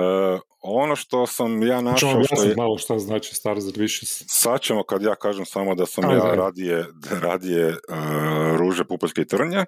E, 0.02 0.40
ono 0.62 0.96
što 0.96 1.28
sam 1.28 1.64
ja 1.64 1.68
Ćemo 1.78 1.82
našao, 1.82 2.10
što 2.10 2.18
objasniti 2.18 2.50
je, 2.50 2.56
malo 2.56 2.78
šta 2.78 3.00
znači 3.00 3.36
Stars 3.36 3.64
Vicious. 3.66 4.24
sad 4.28 4.62
ćemo 4.62 4.84
kad 4.84 5.02
ja 5.02 5.16
kažem 5.16 5.46
samo 5.46 5.76
da 5.76 5.86
sam 5.86 6.06
Ajde, 6.06 6.16
ja 6.18 6.24
ajde. 6.26 6.36
radije, 6.38 6.86
radije 7.12 7.68
e, 7.68 7.76
ruže, 8.58 8.84
pupoljske 8.84 9.22
i 9.22 9.28
trnje, 9.28 9.66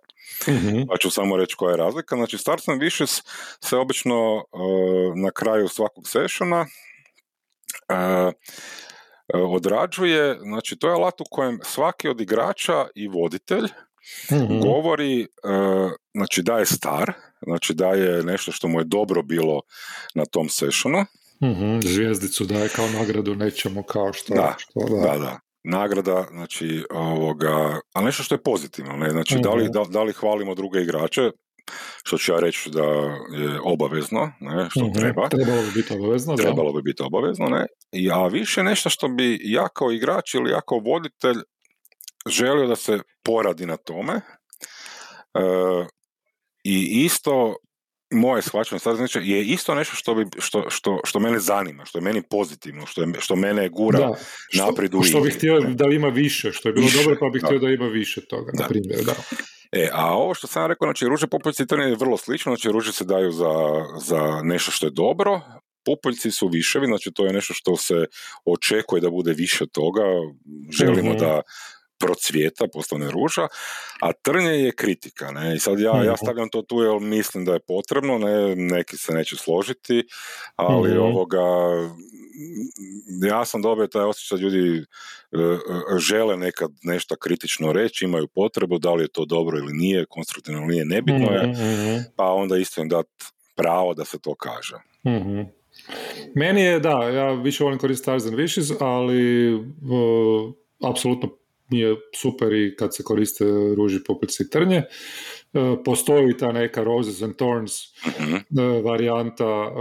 Mhm. 0.48 0.82
pa 0.90 0.98
ću 0.98 1.10
samo 1.10 1.38
reći 1.38 1.56
koja 1.56 1.72
je 1.72 1.78
razlika. 1.78 2.16
Znači, 2.16 2.38
Stars 2.38 2.68
and 2.68 2.82
se 3.64 3.78
obično 3.78 4.16
e, 4.54 4.58
na 5.16 5.32
kraju 5.32 5.68
svakog 5.68 6.08
sessiona 6.08 6.66
e, 7.90 8.32
odrađuje, 9.34 10.38
znači 10.42 10.76
to 10.76 10.88
je 10.88 10.94
alat 10.94 11.22
u 11.22 11.26
kojem 11.32 11.60
svaki 11.64 12.10
od 12.10 12.22
igrača 12.22 12.88
i 12.96 13.08
voditelj 13.08 13.68
Mhm. 14.32 14.60
govori, 14.60 15.22
e, 15.22 15.28
znači 16.14 16.42
daje 16.42 16.66
star, 16.66 17.14
znači 17.42 17.74
daje 17.74 18.24
nešto 18.24 18.52
što 18.52 18.68
mu 18.68 18.80
je 18.80 18.84
dobro 18.84 19.22
bilo 19.22 19.62
na 20.16 20.26
tom 20.26 20.50
sessionu, 20.50 21.06
Mhm. 21.44 21.80
Zvijezdicu 21.82 22.46
daje 22.46 22.70
kao 22.70 22.90
nagradu 22.90 23.36
nečemu 23.36 23.84
kao 23.84 24.14
što... 24.14 24.34
Da, 24.34 24.56
što, 24.58 24.80
da. 24.80 25.08
da, 25.12 25.18
da. 25.18 25.40
Nagrada, 25.64 26.28
znači, 26.32 26.86
ovoga, 26.90 27.80
ali 27.94 28.06
nešto 28.06 28.24
što 28.24 28.36
je 28.36 28.44
pozitivno, 28.44 28.94
ne? 28.98 29.10
Znači, 29.10 29.36
da, 29.40 29.50
li, 29.54 29.64
Mhm. 29.64 29.72
da, 29.72 29.84
da 29.90 30.04
li 30.04 30.14
hvalimo 30.14 30.56
druge 30.56 30.82
igrače, 30.82 31.32
što 32.04 32.18
ću 32.18 32.32
ja 32.32 32.40
reći 32.40 32.70
da 32.70 32.84
je 33.38 33.60
obavezno, 33.64 34.32
ne, 34.40 34.68
što 34.70 34.84
Mhm. 34.86 34.94
treba, 34.94 35.30
Trebalo 35.30 35.62
bi 35.62 35.72
biti 35.76 35.94
obavezno, 35.94 36.36
da. 36.36 36.44
trebalo 36.44 36.74
bi 36.74 36.82
biti 36.82 37.04
obavezno, 37.04 37.46
ne, 37.46 37.66
I, 37.92 38.12
a 38.12 38.28
više 38.28 38.64
nešto 38.64 38.90
što 38.90 39.08
bi 39.08 39.40
ja 39.44 39.68
kao 39.70 39.92
igrač 39.92 40.34
ili 40.34 40.52
ja 40.52 40.62
kao 40.62 40.80
voditelj 40.80 41.38
želio 42.28 42.68
da 42.68 42.76
se 42.76 43.00
poradi 43.24 43.66
na 43.66 43.78
tome, 43.78 44.14
e, 44.14 45.42
i 46.64 47.04
isto 47.06 47.56
moje 48.12 48.42
shvaćanje 48.42 48.80
sad 48.80 48.96
znači 48.96 49.20
je 49.22 49.44
isto 49.44 49.76
nešto 49.76 49.96
što, 49.96 50.16
bi, 50.16 50.26
što, 50.40 50.66
što, 50.70 51.00
što 51.04 51.20
mene 51.20 51.40
zanima, 51.40 51.86
što 51.86 51.98
je 51.98 52.04
meni 52.04 52.22
pozitivno, 52.22 52.86
što, 52.86 53.02
je, 53.02 53.08
što 53.20 53.36
mene 53.36 53.70
gura 53.70 54.00
Da. 54.00 54.14
Što- 54.50 54.66
naprijed 54.66 54.94
u 54.96 55.04
Što 55.04 55.20
bi 55.20 55.28
igri. 55.28 55.38
htio 55.38 55.60
da 55.60 55.86
ima 55.86 56.08
više, 56.08 56.52
što 56.52 56.70
je 56.70 56.74
bilo 56.74 56.86
Više, 56.86 56.98
dobro, 56.98 57.18
pa 57.20 57.30
bi 57.30 57.40
da. 57.40 57.48
htio 57.48 57.60
da 57.60 57.70
ima 57.70 57.86
više 57.88 58.22
toga, 58.22 58.52
Da. 58.54 58.64
na 58.64 58.70
primjer, 58.70 59.00
da. 59.06 59.14
E, 59.74 59.90
a 59.94 60.14
ovo 60.14 60.34
što 60.34 60.48
sam 60.48 60.68
rekao, 60.68 60.86
znači 60.86 61.06
ruže, 61.06 61.28
pupoljci 61.28 61.64
i 61.64 61.68
trnje 61.68 61.86
je 61.86 61.96
vrlo 61.96 62.18
slično, 62.18 62.50
znači 62.52 62.72
ruže 62.72 62.92
se 62.94 63.06
daju 63.06 63.32
za, 63.32 63.54
za 64.00 64.42
nešto 64.44 64.72
što 64.72 64.86
je 64.86 64.92
dobro, 64.92 65.42
pupoljci 65.86 66.32
su 66.32 66.48
viševi, 66.48 66.86
znači 66.86 67.12
to 67.12 67.26
je 67.26 67.34
nešto 67.34 67.54
što 67.54 67.78
se 67.78 68.06
očekuje 68.46 69.02
da 69.02 69.10
bude 69.10 69.34
više 69.34 69.66
toga, 69.68 70.02
želimo 70.72 71.10
Mhm. 71.10 71.20
da 71.20 71.42
procvijeta, 72.02 72.66
postane 72.74 73.12
ruža, 73.12 73.48
a 74.02 74.14
trnje 74.14 74.50
je 74.52 74.72
kritika, 74.72 75.32
ne, 75.32 75.56
i 75.56 75.60
sad 75.60 75.80
ja, 75.80 75.96
ja 75.96 76.12
Mhm. 76.14 76.16
stavljam 76.16 76.50
to 76.50 76.62
tu 76.62 76.82
jer 76.82 77.00
mislim 77.00 77.46
da 77.46 77.54
je 77.54 77.60
potrebno, 77.68 78.18
ne, 78.18 78.56
neki 78.56 78.98
se 78.98 79.14
neće 79.14 79.36
složiti, 79.36 80.04
ali 80.56 80.90
Mhm. 80.90 81.00
ovoga, 81.00 81.40
ja 83.30 83.46
sam 83.46 83.62
dobio 83.62 83.88
taj 83.88 84.04
osjećaj 84.04 84.38
da 84.38 84.44
ljudi 84.44 84.78
e, 85.32 85.38
e, 85.38 86.00
žele 86.00 86.38
nekad 86.38 86.72
nešto 86.84 87.16
kritično 87.16 87.72
reći, 87.74 88.06
imaju 88.06 88.28
potrebu, 88.28 88.80
da 88.80 88.94
li 88.94 89.04
je 89.04 89.08
to 89.08 89.26
dobro 89.26 89.58
ili 89.58 89.74
nije, 89.74 90.06
konstruktivno 90.10 90.60
ili 90.60 90.68
nije, 90.68 90.86
nebitno 90.86 91.32
je, 91.32 91.48
Mhm, 91.48 91.98
pa 92.16 92.24
onda 92.26 92.58
isto 92.58 92.82
im 92.82 92.90
dati 92.90 93.10
pravo 93.56 93.94
da 93.94 94.06
se 94.06 94.20
to 94.20 94.36
kaže. 94.36 94.76
mhm. 95.08 95.42
Meni 96.36 96.62
je, 96.62 96.80
da, 96.80 96.90
ja 97.10 97.32
više 97.34 97.64
volim 97.64 97.80
koristiti 97.80 98.04
Stars 98.04 98.26
and 98.26 98.36
Wishes, 98.36 98.76
ali 98.80 99.54
uh, 99.56 99.62
apsolutno 100.90 101.30
je 101.72 101.96
super 102.16 102.54
i 102.54 102.76
kad 102.76 102.96
se 102.96 103.04
koriste 103.04 103.46
ruži, 103.78 104.00
pupici 104.08 104.44
i 104.44 104.50
trnje. 104.50 104.84
Uh, 105.54 105.62
postoji 105.86 106.38
ta 106.38 106.52
neka 106.52 106.84
Roses 106.84 107.22
and 107.22 107.36
Thorns 107.36 107.72
Mhm. 108.20 108.34
uh, 108.34 108.86
varijanta 108.86 109.48
uh, 109.62 109.76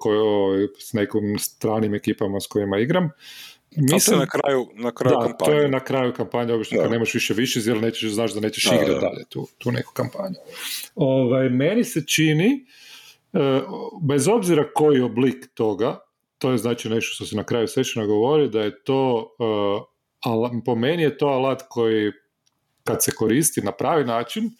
koju 0.00 0.68
s 0.78 0.92
nekim 0.92 1.38
stranim 1.38 1.94
ekipama 1.94 2.40
s 2.40 2.46
kojima 2.46 2.78
igram. 2.78 3.10
Je 3.70 4.16
na 4.18 4.26
kraju, 4.26 4.68
na 4.74 4.90
kraju 4.92 5.16
da, 5.16 5.26
kampanje. 5.26 5.50
to 5.52 5.58
je 5.58 5.68
na 5.68 5.80
kraju 5.80 6.12
kampanje, 6.12 6.52
obično 6.52 6.76
Da. 6.76 6.82
kad 6.82 6.92
nemaš 6.92 7.14
više 7.14 7.34
više, 7.34 7.60
jer 7.64 7.80
nećeš, 7.82 8.10
znaš 8.10 8.34
da 8.34 8.40
nećeš 8.40 8.64
Da, 8.64 8.74
igrati 8.74 8.92
da. 8.92 9.00
dalje 9.00 9.24
tu, 9.28 9.46
tu 9.58 9.72
neku 9.72 9.92
kampanju. 9.92 10.34
Ovaj, 10.94 11.48
meni 11.48 11.84
se 11.84 12.06
čini, 12.06 12.66
e, 13.32 13.60
bez 14.02 14.28
obzira 14.28 14.64
koji 14.74 15.00
oblik 15.00 15.48
toga, 15.54 15.98
to 16.38 16.50
je 16.50 16.58
znači 16.58 16.88
nešto 16.88 17.14
što 17.14 17.24
se 17.26 17.36
na 17.36 17.44
kraju 17.44 17.68
sessiona 17.68 18.06
govori, 18.06 18.48
da 18.48 18.60
je 18.60 18.82
to, 18.84 19.30
ala- 20.22 20.62
po 20.64 20.74
meni 20.74 21.02
je 21.02 21.18
to 21.18 21.26
alat 21.26 21.62
koji 21.68 22.12
kad 22.84 23.04
se 23.04 23.12
koristi 23.12 23.60
na 23.60 23.72
pravi 23.72 24.04
način, 24.04 24.44
e, 24.44 24.50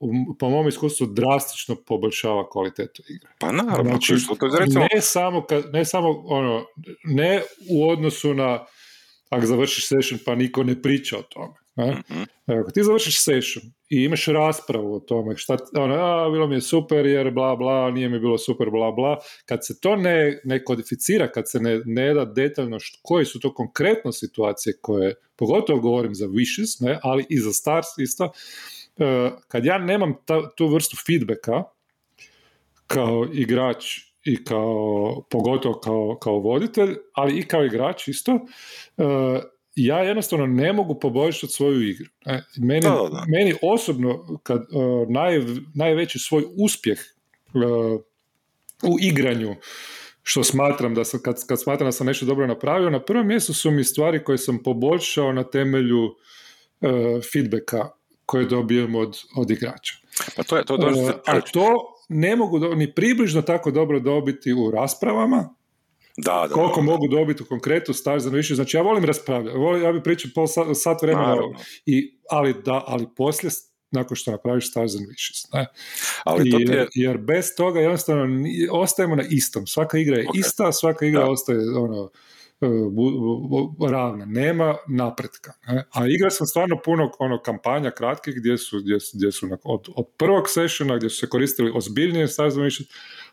u- 0.00 0.34
po 0.38 0.50
mom 0.50 0.68
iskustvu 0.68 1.06
drastično 1.06 1.76
poboljšava 1.76 2.50
kvalitetu 2.50 3.02
igre. 3.08 3.30
Pa 3.38 3.52
naravno, 3.52 3.84
Znači, 3.84 4.16
znači, 4.16 4.38
to 4.40 4.46
je 4.46 4.60
recimo, 4.60 4.86
ne 4.94 5.00
samo, 5.00 5.44
kad, 5.44 5.64
ne 5.72 5.84
samo 5.84 6.08
ono, 6.24 6.64
ne 7.04 7.42
u 7.70 7.88
odnosu 7.90 8.34
na 8.34 8.64
ako 9.28 9.46
završiš 9.46 9.88
session 9.88 10.20
pa 10.24 10.34
niko 10.34 10.62
ne 10.62 10.82
priča 10.82 11.18
o 11.18 11.22
tome. 11.22 11.54
Ne? 11.76 11.90
Mhm. 12.10 12.22
Evo, 12.46 12.60
Ako 12.60 12.70
ti 12.70 12.82
završiš 12.82 13.24
session 13.24 13.64
i 13.90 14.04
imaš 14.04 14.26
raspravu 14.26 14.94
o 14.94 15.00
tome, 15.00 15.36
šta, 15.36 15.56
ono, 15.74 15.94
a, 15.94 16.30
bilo 16.30 16.46
mi 16.46 16.54
je 16.54 16.60
super 16.60 17.06
jer 17.06 17.30
bla 17.30 17.56
bla, 17.56 17.90
nije 17.90 18.08
mi 18.08 18.20
bilo 18.20 18.38
super 18.38 18.70
bla 18.70 18.92
bla, 18.92 19.16
kad 19.46 19.66
se 19.66 19.80
to 19.80 19.96
ne, 19.96 20.40
ne 20.44 20.64
kodificira, 20.64 21.32
kad 21.32 21.50
se 21.50 21.60
ne, 21.60 21.80
ne 21.84 22.14
da 22.14 22.24
detaljno 22.24 22.78
št- 22.78 22.98
koje 23.02 23.24
su 23.24 23.40
to 23.40 23.54
konkretno 23.54 24.12
situacije 24.12 24.78
koje, 24.82 25.14
pogotovo 25.36 25.80
govorim 25.80 26.14
za 26.14 26.26
wishes, 26.26 26.86
ne, 26.86 26.98
ali 27.02 27.26
i 27.28 27.38
za 27.38 27.52
stars 27.52 27.86
isto, 27.98 28.32
e, 28.98 29.30
kad 29.48 29.64
ja 29.64 29.78
nemam 29.78 30.14
ta, 30.24 30.50
tu 30.56 30.66
vrstu 30.66 30.96
feedbacka 31.06 31.62
kao 32.86 33.26
igrač 33.32 34.07
i 34.28 34.44
kao, 34.44 35.22
pogotovo 35.30 35.80
kao, 35.80 36.18
kao 36.20 36.38
voditelj, 36.38 36.96
ali 37.12 37.38
i 37.38 37.42
kao 37.42 37.64
igrač 37.64 38.08
isto, 38.08 38.32
e, 38.32 39.04
ja 39.74 39.98
jednostavno 39.98 40.46
ne 40.46 40.72
mogu 40.72 41.00
poboljšati 41.00 41.52
svoju 41.52 41.88
igru. 41.88 42.06
E, 42.26 42.40
Meni, 42.56 42.80
Da, 42.80 43.08
da, 43.12 43.24
meni 43.28 43.54
osobno, 43.62 44.38
kad 44.42 44.60
e, 44.60 44.64
naj, 45.08 45.40
najveći 45.74 46.18
svoj 46.18 46.44
uspjeh 46.56 46.98
u 48.82 48.96
igranju, 49.00 49.56
što 50.22 50.44
smatram 50.44 50.94
da 50.94 51.04
sam, 51.04 51.20
kad, 51.22 51.46
kad 51.46 51.62
smatram 51.62 51.88
da 51.88 51.92
sam 51.92 52.06
nešto 52.06 52.26
dobro 52.26 52.46
napravio, 52.46 52.90
na 52.90 53.04
prvom 53.04 53.26
mjestu 53.26 53.54
su 53.54 53.70
mi 53.70 53.84
stvari 53.84 54.24
koje 54.24 54.38
sam 54.38 54.62
poboljšao 54.62 55.32
na 55.32 55.44
temelju 55.44 56.14
e, 56.80 56.88
feedbacka 57.32 57.88
koje 58.26 58.44
dobijem 58.44 58.94
od, 58.94 59.18
od 59.36 59.50
igrača. 59.50 59.94
Pa 60.36 60.42
to 60.42 60.56
je, 60.56 60.64
to 60.64 60.76
dosta 60.76 61.20
a 61.26 61.40
to 61.40 61.97
ne 62.08 62.36
mogu 62.36 62.58
do, 62.58 62.74
ni 62.74 62.94
približno 62.94 63.42
tako 63.42 63.70
dobro 63.70 64.00
dobiti 64.00 64.52
u 64.52 64.70
raspravama, 64.70 65.54
da, 66.16 66.46
da, 66.48 66.54
koliko 66.54 66.80
da, 66.80 66.86
da. 66.86 66.92
mogu 66.92 67.08
dobiti 67.08 67.42
u 67.42 67.46
konkretu 67.46 67.92
Stars 67.92 68.24
and 68.24 68.34
Wishes. 68.34 68.54
Znači, 68.54 68.76
ja 68.76 68.82
volim 68.82 69.04
raspravljati, 69.04 69.58
ja 69.84 69.92
bi 69.92 70.02
pričao 70.02 70.30
pol 70.34 70.46
sat, 70.46 70.66
sat 70.74 71.02
vremena, 71.02 71.36
i, 71.86 72.18
ali, 72.30 72.54
da, 72.64 72.84
ali 72.86 73.06
poslije, 73.16 73.50
nakon 73.90 74.16
što 74.16 74.30
napraviš 74.30 74.70
Stars 74.70 74.94
and 74.94 75.06
Wishes. 75.06 75.54
Ne? 75.54 75.66
Ali 76.24 76.50
to 76.50 76.58
jer, 76.58 76.70
je, 76.70 76.88
jer 76.94 77.18
bez 77.18 77.46
toga 77.56 77.80
jednostavno 77.80 78.44
ostajemo 78.70 79.16
na 79.16 79.24
istom. 79.30 79.66
Svaka 79.66 79.98
igra 79.98 80.16
je 80.16 80.26
Ok. 80.28 80.34
ista, 80.34 80.72
svaka 80.72 81.06
igra 81.06 81.20
Da. 81.20 81.30
ostaje 81.30 81.58
ono, 81.76 82.10
e, 82.60 82.66
ravna. 83.90 84.24
Nema 84.24 84.76
napretka. 84.88 85.52
Ne? 85.66 85.84
A 85.92 86.06
igra 86.08 86.30
sam 86.30 86.46
stvarno 86.46 86.80
puno 86.84 87.10
ono, 87.18 87.42
kampanja 87.42 87.90
kratkih 87.90 88.34
gdje 88.36 88.58
su, 88.58 88.80
gdje, 88.80 88.98
gdje 89.14 89.32
su 89.32 89.48
od, 89.64 89.88
od 89.96 90.06
prvog 90.16 90.48
sessiona 90.48 90.96
gdje 90.96 91.10
su 91.10 91.16
se 91.16 91.28
koristili 91.28 91.72
ozbiljnije 91.74 92.26
Wishes, 92.26 92.84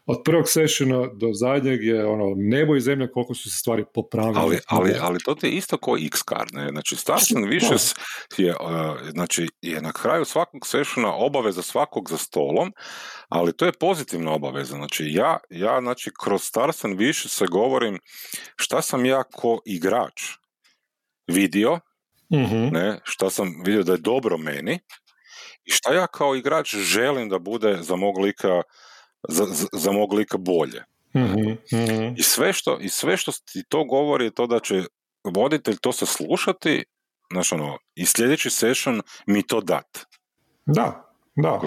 od 0.05 0.21
prvog 0.25 0.49
sessiona 0.49 1.07
do 1.13 1.33
zadnjeg 1.33 1.83
je 1.83 2.05
ono 2.05 2.33
nebo 2.35 2.75
i 2.75 2.81
zemlja 2.81 3.07
koliko 3.11 3.33
su 3.33 3.51
se 3.51 3.57
stvari 3.57 3.85
popravile. 3.93 4.39
ali, 4.41 4.59
ali, 4.67 4.95
ali 5.01 5.19
to 5.25 5.35
ti 5.35 5.47
je 5.47 5.51
isto 5.51 5.77
kao 5.77 5.97
X-card, 5.97 6.53
ne? 6.53 6.69
Znači, 6.69 6.95
Stars 6.95 7.31
and 7.35 7.45
Wishes 7.45 7.95
je, 8.37 8.55
uh, 8.55 9.09
znači, 9.11 9.47
je 9.61 9.81
na 9.81 9.91
kraju 9.91 10.25
svakog 10.25 10.67
sessiona 10.67 11.13
obaveza 11.15 11.61
svakog 11.61 12.09
za 12.09 12.17
stolom, 12.17 12.73
ali 13.29 13.53
to 13.57 13.65
je 13.65 13.71
pozitivna 13.79 14.31
obaveza. 14.31 14.75
Znači, 14.75 15.05
ja, 15.09 15.37
ja 15.49 15.81
znači, 15.81 16.11
kroz 16.23 16.43
Stars 16.43 16.85
and 16.85 16.99
Wishes 16.99 17.27
se 17.27 17.45
govorim 17.45 17.99
šta 18.55 18.81
sam 18.81 19.05
ja 19.05 19.23
ko 19.23 19.59
igrač 19.65 20.21
vidio, 21.27 21.79
Mhm. 22.33 22.67
ne, 22.71 22.99
šta 23.03 23.29
sam 23.29 23.61
vidio 23.65 23.83
da 23.83 23.91
je 23.91 23.97
dobro 23.97 24.37
meni 24.37 24.79
i 25.65 25.71
šta 25.71 25.93
ja 25.93 26.07
kao 26.07 26.35
igrač 26.35 26.75
želim 26.75 27.29
da 27.29 27.39
bude 27.39 27.77
za 27.81 27.95
mog 27.95 28.17
lika, 28.17 28.61
za, 29.29 29.45
za, 29.73 29.91
mog 29.91 30.13
lika 30.13 30.37
bolje. 30.37 30.83
Mhm, 31.15 31.39
mhm. 31.73 32.13
I 32.17 32.23
sve 32.23 32.53
što, 32.53 32.77
i 32.81 32.89
sve 32.89 33.17
što 33.17 33.31
ti 33.31 33.63
to 33.69 33.83
govori 33.83 34.25
je 34.25 34.31
to 34.31 34.47
da 34.47 34.59
će 34.59 34.83
voditelj 35.23 35.77
to 35.81 35.91
se 35.91 36.05
slušati, 36.05 36.83
znaš 37.31 37.51
ono, 37.51 37.77
i 37.95 38.05
sljedeći 38.05 38.49
session 38.49 39.01
mi 39.25 39.47
to 39.47 39.61
dat, 39.61 39.99
Da, 40.65 41.11
da. 41.35 41.59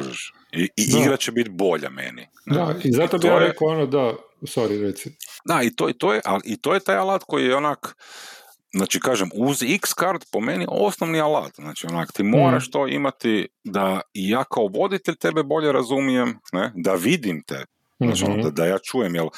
I, 0.52 0.68
i 0.76 0.92
Da. 0.92 0.98
igra 1.00 1.16
će 1.16 1.32
biti 1.32 1.50
bolja 1.50 1.90
meni. 1.90 2.26
Da, 2.46 2.74
i 2.84 2.92
zato 2.92 3.18
bi 3.18 3.26
ja 3.26 3.34
je- 3.34 3.40
rekao 3.40 3.68
ono 3.68 3.86
da, 3.86 4.14
sorry, 4.42 4.82
reci. 4.82 5.10
Da, 5.44 5.62
i 5.62 5.76
to, 5.76 5.88
i 5.88 5.92
to 5.92 6.14
je, 6.14 6.20
ali 6.24 6.40
i 6.44 6.56
to 6.56 6.74
je 6.74 6.80
taj 6.80 6.96
alat 6.96 7.24
koji 7.26 7.44
je 7.44 7.56
onak, 7.56 7.96
znači 8.72 9.00
kažem, 9.00 9.30
uz 9.34 9.62
X 9.62 9.94
card 10.00 10.24
po 10.32 10.40
meni 10.40 10.66
osnovni 10.68 11.20
alat. 11.20 11.54
Znači 11.54 11.86
onak, 11.86 12.12
ti 12.12 12.22
moraš 12.22 12.70
to 12.70 12.86
imati 12.86 13.48
da 13.64 14.00
ja 14.14 14.44
kao 14.44 14.66
voditelj 14.66 15.16
tebe 15.16 15.42
bolje 15.42 15.72
razumijem, 15.72 16.38
ne? 16.52 16.72
da 16.74 16.94
vidim 16.94 17.42
te, 17.46 17.64
Znači, 18.00 18.24
ono, 18.24 18.34
Mhm. 18.34 18.42
da, 18.42 18.50
da 18.50 18.66
ja 18.66 18.78
čujem, 18.78 19.14
jel 19.14 19.28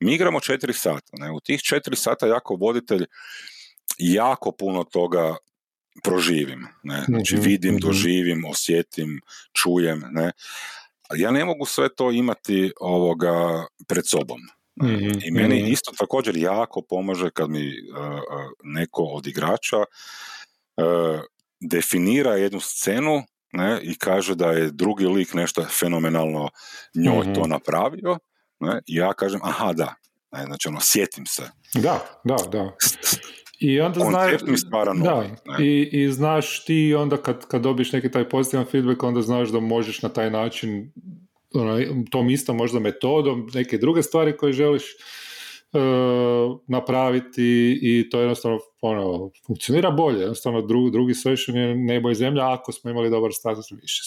mi 0.00 0.14
igramo 0.14 0.40
četiri 0.40 0.72
sata, 0.72 1.12
ne? 1.12 1.30
u 1.30 1.40
tih 1.40 1.60
četiri 1.60 1.96
sata 1.96 2.26
ja 2.26 2.40
kao 2.40 2.56
voditelj 2.56 3.04
jako 3.98 4.52
puno 4.52 4.84
toga 4.84 5.36
proživim, 6.02 6.66
ne? 6.82 7.04
znači 7.08 7.34
Mhm, 7.34 7.44
vidim, 7.44 7.74
mhm. 7.74 7.80
doživim, 7.86 8.44
osjetim, 8.44 9.20
čujem, 9.52 10.02
ne? 10.10 10.32
Ja 11.16 11.30
ne 11.30 11.44
mogu 11.44 11.66
sve 11.66 11.88
to 11.94 12.10
imati 12.10 12.72
ovoga 12.80 13.66
pred 13.88 14.06
sobom. 14.08 14.40
Mhm, 14.82 15.18
I 15.24 15.30
meni 15.30 15.62
mhm. 15.62 15.72
isto 15.72 15.92
također 15.98 16.36
jako 16.36 16.82
pomaže 16.88 17.30
kad 17.30 17.50
mi 17.50 17.66
uh, 17.66 18.20
neko 18.62 19.02
od 19.02 19.26
igrača 19.26 19.78
uh, 19.78 21.20
definira 21.60 22.36
jednu 22.36 22.60
scenu 22.60 23.22
ne, 23.52 23.80
i 23.82 23.94
kaže 23.94 24.34
da 24.34 24.50
je 24.50 24.70
drugi 24.70 25.06
lik 25.06 25.34
nešto 25.34 25.64
fenomenalno 25.80 26.48
njoj 26.94 27.24
Mhm. 27.24 27.34
to 27.34 27.46
napravio, 27.46 28.18
ne, 28.60 28.80
i 28.86 28.94
ja 28.94 29.12
kažem, 29.12 29.40
aha, 29.42 29.72
da, 29.72 29.94
ne, 30.32 30.44
znači 30.44 30.68
ono, 30.68 30.78
sjetim 30.80 31.26
se. 31.26 31.42
Da, 31.74 32.20
da, 32.24 32.36
da. 32.52 32.76
I 33.60 33.80
onda 33.80 34.00
znaš, 34.00 34.32
mi 34.46 34.58
stvara 34.58 34.94
da, 34.94 35.26
i, 35.62 35.88
i 35.92 36.12
znaš 36.12 36.64
ti 36.64 36.94
onda 36.94 37.16
kad, 37.16 37.46
kad 37.46 37.62
dobiš 37.62 37.92
neki 37.92 38.10
taj 38.10 38.28
pozitivan 38.28 38.66
feedback, 38.70 39.02
onda 39.02 39.22
znaš 39.22 39.48
da 39.48 39.60
možeš 39.60 40.02
na 40.02 40.08
taj 40.08 40.30
način 40.30 40.92
tom 42.10 42.30
istom 42.30 42.56
možda 42.56 42.80
metodom 42.80 43.50
neke 43.54 43.78
druge 43.78 44.02
stvari 44.02 44.36
koje 44.36 44.52
želiš 44.52 44.82
e, 44.84 44.94
napraviti 46.66 47.42
i 47.82 48.10
to 48.10 48.20
jednostavno 48.20 48.58
ono, 48.80 49.30
funkcionira 49.46 49.90
bolje. 49.90 50.20
Jednostavno 50.20 50.62
drugi, 50.62 50.90
drugi 50.90 51.14
session 51.14 51.56
je 51.56 51.74
nebo 51.76 52.10
i 52.10 52.14
zemlja 52.14 52.52
ako 52.52 52.72
smo 52.72 52.90
imali 52.90 53.10
dobar 53.10 53.30
status 53.32 53.72
više. 53.72 54.02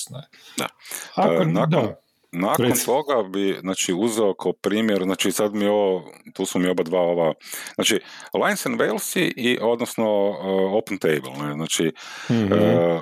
Da. 0.57 0.67
Ako, 1.15 1.33
E, 1.33 1.45
nakon- 1.45 1.69
da. 1.71 2.01
Nakon 2.31 2.65
Reci. 2.65 2.85
toga 2.85 3.23
bi, 3.23 3.57
znači, 3.61 3.93
uzeo 3.93 4.33
kao 4.33 4.53
primjer, 4.53 5.03
znači 5.03 5.31
sad 5.31 5.53
mi 5.53 5.65
ovo, 5.67 6.03
tu 6.33 6.45
su 6.45 6.59
mi 6.59 6.67
oba 6.69 6.83
dva 6.83 6.99
ova, 6.99 7.33
znači, 7.75 7.99
Lines 8.33 8.65
and 8.65 8.79
Walesi 8.79 9.33
i, 9.35 9.57
odnosno, 9.61 10.29
uh, 10.29 10.37
Open 10.73 10.97
Table, 10.97 11.47
ne, 11.47 11.53
znači, 11.53 11.91
Mhm. 12.31 12.53
uh, 12.53 13.01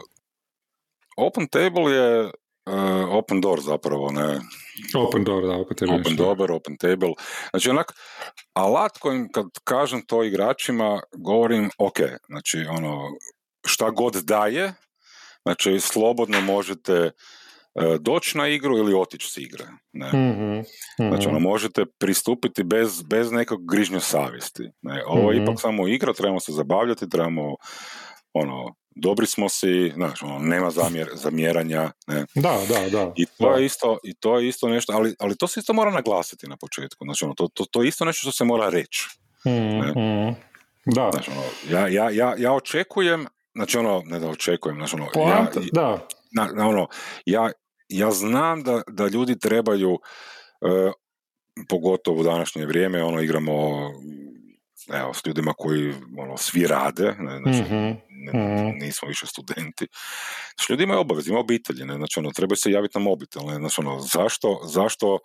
Open 1.17 1.47
Table 1.47 1.91
je 1.91 2.31
uh, 2.65 2.73
Open 3.09 3.41
Door 3.41 3.59
zapravo, 3.61 4.11
ne, 4.11 4.39
Open 4.97 5.23
door, 5.23 5.43
da, 5.45 5.53
opet 5.53 5.81
je 5.81 5.87
Open. 5.93 6.15
Door, 6.15 6.51
Open 6.51 6.77
Table, 6.77 7.13
znači, 7.49 7.69
onak, 7.69 7.93
alat 8.53 8.97
kojim 8.97 9.31
kad 9.31 9.45
kažem 9.63 10.01
to 10.05 10.23
igračima, 10.23 11.01
govorim, 11.17 11.69
ok, 11.77 11.97
znači, 12.27 12.65
ono, 12.69 13.01
šta 13.65 13.89
god 13.89 14.13
daje, 14.13 14.73
znači, 15.43 15.79
slobodno 15.79 16.41
možete 16.41 17.11
uh, 17.73 17.95
doći 17.99 18.37
na 18.37 18.47
igru 18.47 18.77
ili 18.77 18.93
otići 18.93 19.31
s 19.31 19.37
igre, 19.37 19.65
ne, 19.93 20.07
Mhm, 20.07 20.61
Znači, 20.97 21.27
mhm. 21.27 21.35
ono, 21.35 21.39
možete 21.39 21.85
pristupiti 21.99 22.63
bez, 22.63 23.01
bez 23.03 23.31
nekog 23.31 23.71
grižnja 23.71 23.99
savjesti. 23.99 24.69
Ne? 24.81 25.03
Ovo 25.07 25.31
je 25.31 25.35
Mhm. 25.35 25.43
ipak 25.43 25.61
samo 25.61 25.87
igra, 25.87 26.13
trebamo 26.13 26.39
se 26.39 26.51
zabavljati, 26.51 27.09
trebamo, 27.09 27.55
ono, 28.33 28.75
dobri 28.95 29.27
smo 29.27 29.49
si, 29.49 29.91
znaš, 29.95 30.23
ono, 30.23 30.39
nema 30.39 30.69
zamjer, 30.69 31.09
zamjeranja, 31.13 31.91
ne? 32.07 32.25
Da, 32.35 32.57
da, 32.67 32.89
da. 32.89 33.11
I 33.15 33.25
to, 33.25 33.49
da. 33.49 33.55
je 33.55 33.65
isto, 33.65 33.97
I 34.03 34.13
to 34.13 34.39
je 34.39 34.47
isto 34.47 34.69
nešto, 34.69 34.93
ali, 34.93 35.15
ali 35.19 35.37
to 35.37 35.47
se 35.47 35.59
isto 35.59 35.73
mora 35.73 35.91
naglasiti 35.91 36.47
na 36.47 36.57
početku. 36.57 37.05
Znači, 37.05 37.25
ono, 37.25 37.33
to, 37.33 37.47
to, 37.47 37.65
to 37.65 37.81
je 37.81 37.87
isto 37.87 38.05
nešto 38.05 38.21
što 38.21 38.31
se 38.31 38.43
mora 38.43 38.69
reći. 38.69 39.07
Mhm, 39.47 39.77
mhm. 39.77 40.33
Da. 40.85 41.09
Znači, 41.13 41.31
ono, 41.31 41.41
ja, 41.69 41.87
ja, 41.87 42.09
ja, 42.09 42.35
ja 42.37 42.53
očekujem, 42.53 43.27
znači, 43.55 43.77
ono, 43.77 44.01
ne 44.05 44.19
da 44.19 44.29
očekujem, 44.29 44.77
znači, 44.77 44.95
ono, 44.95 45.29
ja, 45.29 45.47
da. 45.71 46.07
na, 46.31 46.49
na 46.53 46.67
ono, 46.67 46.87
ja, 47.25 47.51
ja 47.89 48.11
znam 48.11 48.63
da, 48.63 48.81
da 48.87 49.07
ljudi 49.07 49.39
trebaju, 49.39 49.99
e, 50.61 50.91
pogotovo 51.69 52.19
u 52.19 52.23
današnje 52.23 52.65
vrijeme, 52.65 53.03
ono, 53.03 53.21
igramo 53.21 53.51
evo, 54.93 55.13
s 55.13 55.25
ljudima 55.25 55.53
koji 55.57 55.93
ono, 56.17 56.37
svi 56.37 56.67
rade, 56.67 57.15
ne, 57.19 57.39
znači, 57.43 57.61
Mhm, 57.61 57.91
ne- 58.23 58.39
mhm. 58.39 58.77
nismo 58.79 59.07
više 59.07 59.27
studenti. 59.27 59.87
Znači, 60.55 60.71
ljudi 60.73 60.83
imaju 60.83 60.99
obaveze, 60.99 61.29
imaju 61.29 61.41
obitelji, 61.41 61.85
ne, 61.85 61.95
znači, 61.95 62.19
ono, 62.19 62.31
trebaju 62.31 62.57
se 62.57 62.71
javiti 62.71 62.97
na 62.97 63.03
mobitel, 63.03 63.45
ne, 63.45 63.55
znači, 63.55 63.81
ono, 63.81 63.99
zašto, 63.99 64.61
zašto 64.65 65.19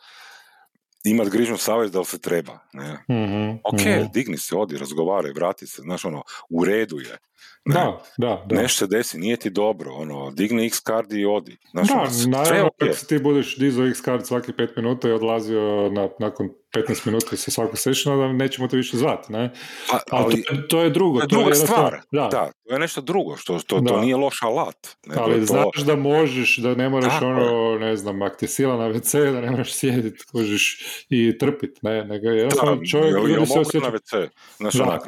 imati 1.04 1.30
grižnu 1.30 1.56
savjest 1.56 1.92
da 1.92 1.98
li 1.98 2.04
se 2.04 2.18
treba, 2.20 2.58
ne? 2.72 2.92
Mhm, 2.92 3.50
Ok, 3.64 3.80
mhm. 3.80 4.12
digni 4.14 4.38
se, 4.38 4.56
odi, 4.56 4.78
razgovaraj, 4.78 5.32
vrati 5.32 5.66
se, 5.66 5.82
znaš, 5.82 6.04
ono, 6.04 6.22
u 6.50 6.64
redu 6.64 6.98
je. 7.00 7.18
Ne? 7.64 7.74
Da, 7.74 8.02
da, 8.18 8.44
da. 8.46 8.62
Nešto 8.62 8.78
se 8.78 8.86
desi, 8.86 9.18
nije 9.18 9.36
ti 9.36 9.50
dobro, 9.50 9.92
ono, 9.94 10.30
digni 10.30 10.66
X 10.66 10.82
card 10.82 11.12
i 11.12 11.24
odi. 11.24 11.56
Znaš, 11.70 11.88
Da, 11.88 11.94
ono, 11.94 12.10
naravno, 12.26 12.70
ako 12.80 13.06
ti 13.08 13.18
budeš 13.18 13.56
dizao 13.56 13.86
X 13.86 14.02
card 14.02 14.26
svaki 14.26 14.52
pet 14.52 14.76
minuta 14.76 15.08
i 15.08 15.12
odlazio 15.12 15.90
na, 15.92 16.08
nakon 16.18 16.48
15 16.70 17.06
minuta 17.06 17.36
sa 17.36 17.50
svakog 17.50 17.78
sessiona, 17.78 18.16
da 18.18 18.32
nećemo 18.34 18.68
te 18.68 18.76
više 18.76 18.96
zvati, 18.96 19.32
ne? 19.32 19.50
Pa, 19.90 19.98
Ali, 20.10 20.24
ali, 20.24 20.42
to, 20.42 20.54
je- 20.54 20.68
to 20.68 20.82
je 20.82 20.90
drugo. 20.90 21.18
to 21.18 21.24
je 21.24 21.28
to 21.28 21.28
druga 21.28 21.44
jednostavno- 21.46 21.74
stvar. 21.76 22.00
Da, 22.12 22.28
Da, 22.28 22.50
to 22.64 22.72
je 22.72 22.78
nešto 22.78 23.00
drugo, 23.00 23.36
što, 23.36 23.58
Da. 23.72 23.88
to 23.88 24.00
nije 24.00 24.16
loš 24.16 24.42
alat. 24.42 24.96
nego 25.06 25.20
ali 25.20 25.32
je 25.32 25.40
to, 25.40 25.46
znaš 25.46 25.76
da 25.78 25.96
možeš, 25.96 26.56
da 26.56 26.74
ne 26.74 26.88
moraš 26.88 27.12
Tako 27.12 27.26
ono, 27.26 27.78
ne 27.78 27.96
znam, 27.96 28.22
ak 28.22 28.42
je 28.42 28.48
sila 28.48 28.76
na 28.76 28.88
WC, 28.90 29.32
da 29.32 29.40
ne 29.40 29.50
moraš 29.50 29.72
sjediti, 29.72 30.24
kužiš, 30.26 30.78
i 31.10 31.38
trpit, 31.38 31.78
ne? 31.82 32.04
Nego 32.04 32.28
jednostavno 32.28 32.76
da, 32.76 32.84
čovjek, 32.84 33.14
ljudi 33.16 33.46
se 33.46 33.60
osjeća... 33.60 33.78
na 33.80 33.90
WC. 33.90 34.28
Znaš, 34.56 34.74
Da. 34.74 34.84
onak, 34.84 35.02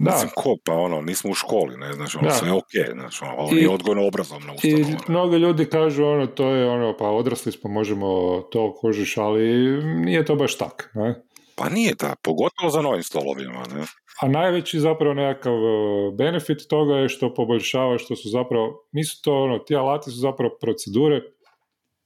Da. 0.00 0.12
mislim, 0.12 0.30
ko, 0.34 0.56
pa 0.64 0.72
ono, 0.72 1.00
nismo 1.00 1.30
u 1.30 1.34
školi, 1.34 1.76
ne, 1.76 1.92
znaš, 1.92 2.16
ono, 2.16 2.28
Da. 2.28 2.34
sve 2.34 2.48
je 2.48 2.52
ok, 2.52 2.64
znaš, 2.92 3.22
ono, 3.22 3.32
ovo 3.32 3.50
I- 3.50 3.54
nije 3.54 3.68
odgojno 3.70 4.06
obrazovna 4.06 4.52
I 4.54 4.74
ustanova. 4.74 4.90
ne. 4.90 4.96
mnogo 5.08 5.36
ljudi 5.36 5.64
kažu 5.66 6.04
ono, 6.04 6.26
to 6.26 6.48
je 6.48 6.70
ono, 6.70 6.96
pa 6.96 7.04
odrasli 7.04 7.52
smo, 7.52 7.70
možemo 7.70 8.08
to 8.42 8.74
kužiš, 8.74 9.16
ali 9.16 9.42
nije 9.84 10.24
to 10.24 10.34
baš 10.34 10.58
tak, 10.58 10.87
ne? 10.94 11.22
Pa 11.56 11.68
nije 11.68 11.94
da, 12.00 12.14
pogotovo 12.22 12.70
za 12.70 12.82
novim 12.82 13.02
stolovima, 13.02 13.64
ne. 13.74 13.84
A 14.20 14.28
najveći 14.28 14.80
zapravo 14.80 15.14
nekakav 15.14 15.54
e, 15.54 16.12
benefit 16.18 16.68
toga 16.68 16.94
je 16.94 17.08
što 17.08 17.34
poboljšava, 17.34 17.98
što 17.98 18.16
su 18.16 18.28
zapravo, 18.28 18.84
nisu 18.92 19.22
to 19.22 19.42
ono, 19.42 19.58
ti 19.58 19.76
alati 19.76 20.10
su 20.10 20.16
zapravo 20.16 20.56
procedure, 20.60 21.20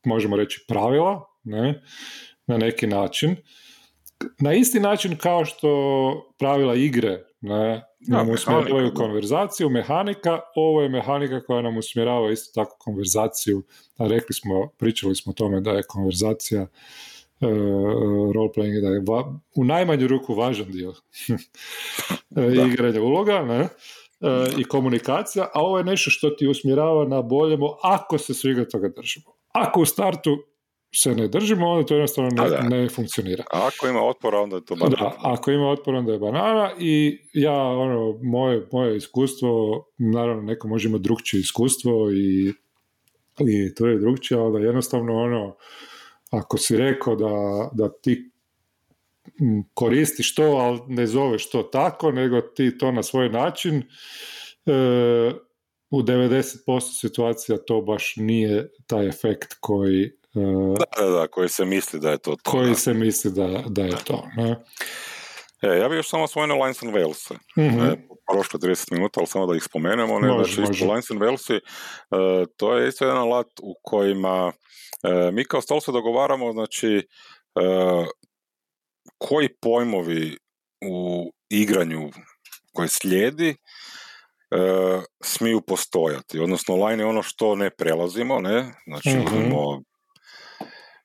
možemo 0.05 0.37
reći 0.37 0.65
pravila, 0.69 1.27
ne, 1.45 1.83
na 2.47 2.57
neki 2.57 2.87
način, 2.87 3.37
na 4.41 4.53
isti 4.53 4.81
način 4.81 5.17
kao 5.17 5.45
što 5.45 6.35
pravila 6.39 6.75
igre 6.75 7.25
ne, 7.41 7.83
nam 8.09 8.31
usmjeravaju 8.31 8.95
konverzaciju, 8.95 9.71
mehanika, 9.71 10.41
ovo 10.57 10.83
je 10.83 10.89
mehanika 10.89 11.41
koja 11.41 11.63
nam 11.63 11.77
usmjerava 11.77 12.33
isto 12.33 12.61
tako 12.61 12.77
konverzaciju, 12.79 13.63
a 13.99 14.07
rekli 14.07 14.35
smo, 14.35 14.69
pričali 14.79 15.15
smo 15.15 15.31
o 15.31 15.35
tome 15.35 15.61
da 15.61 15.71
je 15.71 15.83
konverzacija 15.89 16.63
uh, 16.63 16.69
roleplaying 18.35 18.81
da 18.81 18.89
je 18.89 19.03
u 19.57 19.65
najmanju 19.65 20.07
ruku 20.07 20.35
važan 20.35 20.67
dio 20.73 20.95
igranja 22.73 23.03
uloga 23.03 23.43
ne? 23.43 23.61
E, 23.61 23.69
i 24.59 24.65
komunikacija, 24.65 25.45
a 25.55 25.61
ovo 25.61 25.79
je 25.79 25.85
nešto 25.85 26.11
što 26.11 26.31
ti 26.31 26.47
usmjerava 26.47 27.05
na 27.05 27.23
boljemu 27.23 27.67
ako 27.83 28.19
se 28.19 28.35
svi 28.35 28.69
toga 28.69 28.89
držimo. 28.89 29.27
Ako 29.53 29.81
u 29.81 29.85
startu 29.85 30.39
se 30.95 31.15
ne 31.15 31.29
držimo, 31.29 31.69
onda 31.69 31.87
to 31.87 31.95
jednostavno 31.95 32.31
ne, 32.31 32.69
ne 32.69 32.89
funkcionira. 32.89 33.45
A 33.53 33.67
ako 33.67 33.89
ima 33.89 34.03
otpora, 34.03 34.41
onda 34.41 34.57
je 34.57 34.65
to 34.65 34.75
banana. 34.75 34.97
Da, 34.97 35.17
ako 35.19 35.51
ima 35.51 35.71
otpor, 35.71 35.95
onda 35.95 36.13
je 36.13 36.19
banana 36.19 36.71
i 36.79 37.19
ja, 37.33 37.63
ono, 37.63 38.19
moje, 38.23 38.67
moje 38.73 38.97
iskustvo, 38.97 39.85
naravno 39.99 40.43
neko 40.43 40.69
može 40.69 40.89
imati 40.89 41.03
drugčije 41.03 41.41
iskustvo 41.41 42.11
i, 42.11 42.53
i 43.39 43.75
to 43.75 43.87
je 43.87 43.99
drugčije, 43.99 44.41
ali 44.41 44.65
jednostavno 44.65 45.17
ono, 45.17 45.57
ako 46.33 46.59
si 46.59 46.77
rekao 46.77 47.17
da, 47.17 47.69
da 47.73 47.93
ti 47.93 48.31
koristiš 49.75 50.35
to, 50.35 50.43
ali 50.43 50.81
ne 50.87 51.07
zoveš 51.07 51.51
to 51.51 51.63
tako, 51.63 52.13
nego 52.13 52.41
ti 52.41 52.79
to 52.79 52.93
na 52.93 53.03
svoj 53.03 53.29
način, 53.29 53.83
e, 54.67 54.73
u 55.91 56.03
90% 56.03 57.01
situacija 57.01 57.59
to 57.59 57.81
baš 57.81 58.15
nije 58.17 58.71
taj 58.87 59.09
efekt 59.09 59.55
koji 59.61 60.11
da, 60.79 61.05
da, 61.05 61.11
da, 61.11 61.27
koji 61.29 61.49
se 61.49 61.65
misli 61.65 62.01
da 62.01 62.11
je 62.11 62.19
to 62.19 62.37
to. 62.43 62.51
Koji 62.51 62.75
se 62.75 62.95
misli 62.95 63.31
da, 63.31 63.65
da 63.69 63.83
je 63.83 63.97
to. 64.05 64.29
Ne? 64.37 64.65
E, 65.63 65.79
ja 65.79 65.89
bih 65.89 65.97
još 65.97 66.09
samo 66.09 66.27
spomenuo 66.27 66.63
Lions 66.63 66.83
and 66.83 66.95
Wales. 66.95 67.35
Mm-hmm. 67.59 68.09
prošlo 68.33 68.59
30 68.61 68.93
minuta, 68.93 69.21
ali 69.21 69.27
samo 69.27 69.47
da 69.47 69.57
ih 69.57 69.63
spomenemo. 69.63 70.21
Ne? 70.21 70.29
Može, 70.29 70.55
znači, 70.55 70.69
može. 70.69 70.85
Lions 70.85 71.11
and 71.11 71.21
Walesi, 71.21 71.61
uh, 71.61 72.47
to 72.57 72.77
je 72.77 72.89
isto 72.89 73.05
jedan 73.05 73.19
alat 73.19 73.47
u 73.63 73.75
kojima 73.83 74.47
uh, 74.47 75.35
mi 75.35 75.45
kao 75.45 75.61
stol 75.61 75.81
se 75.81 75.93
dogovaramo, 75.93 76.53
znači, 76.53 77.09
uh, 77.55 78.07
koji 79.19 79.49
pojmovi 79.61 80.39
u 80.85 81.31
igranju 81.51 82.11
koje 82.73 82.89
slijedi 82.89 83.57
smiju 85.25 85.61
postojati. 85.61 86.39
Odnosno, 86.39 86.87
line 86.87 87.03
je 87.03 87.07
ono 87.07 87.23
što 87.23 87.55
ne 87.55 87.71
prelazimo, 87.71 88.41
ne? 88.41 88.75
Znači, 88.87 89.09
mm 89.09 89.92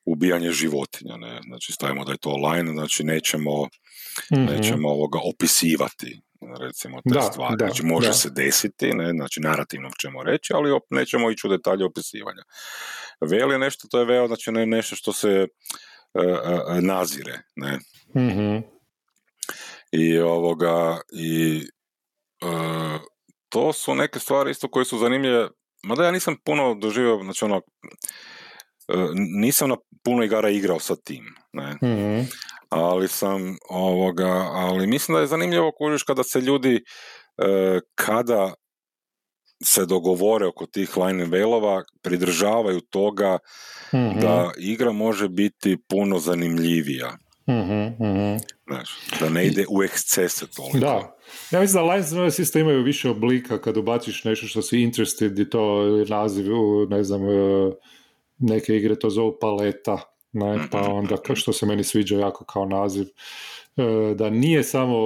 ubijanje 0.07 0.51
životinja, 0.51 1.17
ne? 1.17 1.39
znači 1.47 1.71
stavimo 1.71 2.05
da 2.05 2.11
je 2.11 2.17
to 2.17 2.29
online, 2.29 2.71
znači 2.71 3.03
nećemo, 3.03 3.65
mm-hmm. 3.65 4.45
nećemo 4.45 4.89
ovoga 4.89 5.19
opisivati 5.23 6.21
recimo 6.59 7.01
te 7.01 7.13
da, 7.13 7.21
stvari, 7.21 7.55
da, 7.59 7.65
znači 7.65 7.83
može 7.83 8.07
da. 8.07 8.13
se 8.13 8.29
desiti, 8.29 8.93
ne? 8.93 9.11
znači 9.11 9.39
narativno 9.39 9.89
ćemo 10.01 10.23
reći, 10.23 10.53
ali 10.53 10.71
op, 10.71 10.83
nećemo 10.89 11.31
ići 11.31 11.47
u 11.47 11.49
detalje 11.49 11.85
opisivanja. 11.85 12.43
Vel 13.21 13.51
je 13.51 13.59
nešto, 13.59 13.87
to 13.87 13.99
je 13.99 14.05
veo, 14.05 14.27
znači 14.27 14.51
ne 14.51 14.65
nešto 14.65 14.95
što 14.95 15.13
se 15.13 15.47
uh, 16.13 16.23
uh, 16.23 16.83
nazire, 16.83 17.41
ne? 17.55 17.79
Mm-hmm. 18.15 18.63
I 19.91 20.19
ovoga, 20.19 20.99
i 21.13 21.61
uh, 22.43 23.01
to 23.49 23.73
su 23.73 23.95
neke 23.95 24.19
stvari 24.19 24.51
isto 24.51 24.67
koje 24.67 24.85
su 24.85 24.97
zanimljive, 24.97 25.47
mada 25.83 26.03
ja 26.03 26.11
nisam 26.11 26.35
puno 26.45 26.75
doživio, 26.75 27.19
znači 27.23 27.45
ono, 27.45 27.61
nisam 29.15 29.69
na 29.69 29.75
puno 30.03 30.23
igara 30.23 30.49
igrao 30.49 30.79
sa 30.79 30.95
tim, 30.95 31.25
ne. 31.53 31.73
Mm-hmm. 31.73 32.27
Ali 32.69 33.07
sam, 33.07 33.57
ovoga, 33.69 34.49
ali 34.53 34.87
mislim 34.87 35.15
da 35.15 35.21
je 35.21 35.27
zanimljivo 35.27 35.71
kužiš 35.77 36.03
kada 36.03 36.23
se 36.23 36.41
ljudi, 36.41 36.83
e, 37.37 37.79
kada 37.95 38.53
se 39.63 39.85
dogovore 39.85 40.47
oko 40.47 40.65
tih 40.65 40.97
line 40.97 41.25
veilova, 41.25 41.83
pridržavaju 42.01 42.81
toga 42.81 43.37
mm-hmm. 43.93 44.19
da 44.19 44.51
igra 44.57 44.91
može 44.91 45.29
biti 45.29 45.77
puno 45.89 46.19
zanimljivija. 46.19 47.17
Mm-hmm. 47.49 48.37
Znaš, 48.67 48.89
da 49.19 49.29
ne 49.29 49.47
ide 49.47 49.65
u 49.69 49.83
ekscese 49.83 50.47
toliko. 50.47 50.77
Da. 50.77 51.17
Ja 51.51 51.61
mislim 51.61 51.85
da 51.85 51.91
Lines 51.93 52.11
Noise 52.11 52.41
isto 52.41 52.59
imaju 52.59 52.83
više 52.83 53.09
oblika 53.09 53.61
kad 53.61 53.77
ubaciš 53.77 54.23
nešto 54.23 54.47
što 54.47 54.61
si 54.61 54.81
interested 54.81 55.39
i 55.39 55.49
to 55.49 55.85
naziv, 56.07 56.45
ne 56.89 57.03
znam, 57.03 57.21
uh, 57.21 57.73
neke 58.37 58.75
igre 58.75 58.99
to 58.99 59.09
zovu 59.09 59.37
paleta, 59.41 59.97
ne, 60.31 60.59
pa 60.71 60.81
mhm. 60.81 60.91
onda 60.91 61.15
što 61.33 61.53
se 61.53 61.65
meni 61.65 61.83
sviđa 61.83 62.17
jako 62.17 62.45
kao 62.45 62.65
naziv, 62.65 63.07
e, 63.77 64.13
da 64.15 64.29
nije 64.29 64.63
samo 64.63 64.97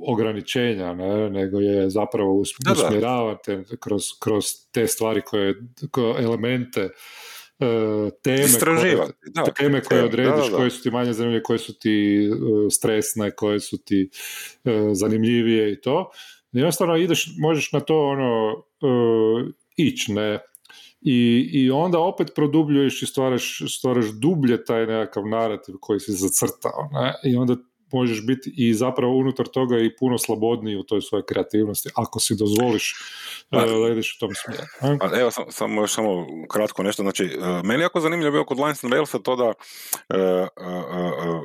ograničenja, 0.00 0.94
ne, 0.94 1.30
nego 1.30 1.60
je 1.60 1.90
zapravo 1.90 2.34
usmjeravate 2.34 3.64
kroz, 3.80 4.02
kroz 4.20 4.44
te 4.72 4.86
stvari 4.86 5.22
koje, 5.22 5.54
koje 5.90 6.24
elemente 6.24 6.80
e, 6.80 8.10
teme 8.22 8.48
koje, 8.60 8.96
da, 9.34 9.44
teme 9.44 9.82
koje 9.82 10.04
odrediš, 10.04 10.50
koje 10.56 10.70
su 10.70 10.82
ti 10.82 10.90
manje 10.90 11.12
zanimljive, 11.12 11.42
koje 11.42 11.58
su 11.58 11.78
ti 11.78 12.26
e, 12.26 12.70
stresne, 12.70 13.30
koje 13.30 13.60
su 13.60 13.78
ti 13.84 14.10
zanimljivije 14.92 15.72
i 15.72 15.80
to. 15.80 16.10
Jednostavno 16.52 16.96
ideš, 16.96 17.28
možeš 17.38 17.72
na 17.72 17.80
to 17.80 18.08
ono 18.08 18.62
ići, 19.76 20.12
ne, 20.12 20.38
i, 21.00 21.50
i 21.52 21.70
onda 21.70 21.98
opet 21.98 22.32
produbljuješ 22.34 23.02
i 23.02 23.06
stvaraš, 23.06 23.62
stvaraš 23.78 24.06
dublje 24.06 24.64
taj 24.64 24.86
nekakav 24.86 25.26
narativ 25.26 25.74
koji 25.80 26.00
si 26.00 26.12
zacrtao. 26.12 26.88
Ne? 26.92 27.30
I 27.30 27.36
onda 27.36 27.56
možeš 27.92 28.26
biti 28.26 28.54
i 28.56 28.74
zapravo 28.74 29.16
unutar 29.16 29.46
toga 29.46 29.78
i 29.78 29.96
puno 29.96 30.18
slobodniji 30.18 30.76
u 30.76 30.82
toj 30.82 31.02
svojoj 31.02 31.26
kreativnosti, 31.26 31.90
ako 31.94 32.20
si 32.20 32.36
dozvoliš 32.36 32.94
pa, 33.50 33.66
da 33.66 33.88
ideš 33.92 34.16
u 34.16 34.18
tom 34.20 34.30
smjeru. 34.34 34.98
Pa, 35.00 35.20
evo, 35.20 35.30
samo, 35.30 35.50
samo, 35.50 35.86
samo 35.86 36.26
kratko 36.50 36.82
nešto. 36.82 37.02
Znači, 37.02 37.24
e, 37.24 37.62
meni 37.64 37.82
jako 37.82 38.00
zanimljivo 38.00 38.32
bio 38.32 38.44
kod 38.44 38.58
Lions 38.58 38.84
and 38.84 38.92
Walesa 38.92 39.22
to 39.22 39.36
da 39.36 39.44
uh, 39.44 40.48
uh, 40.56 41.42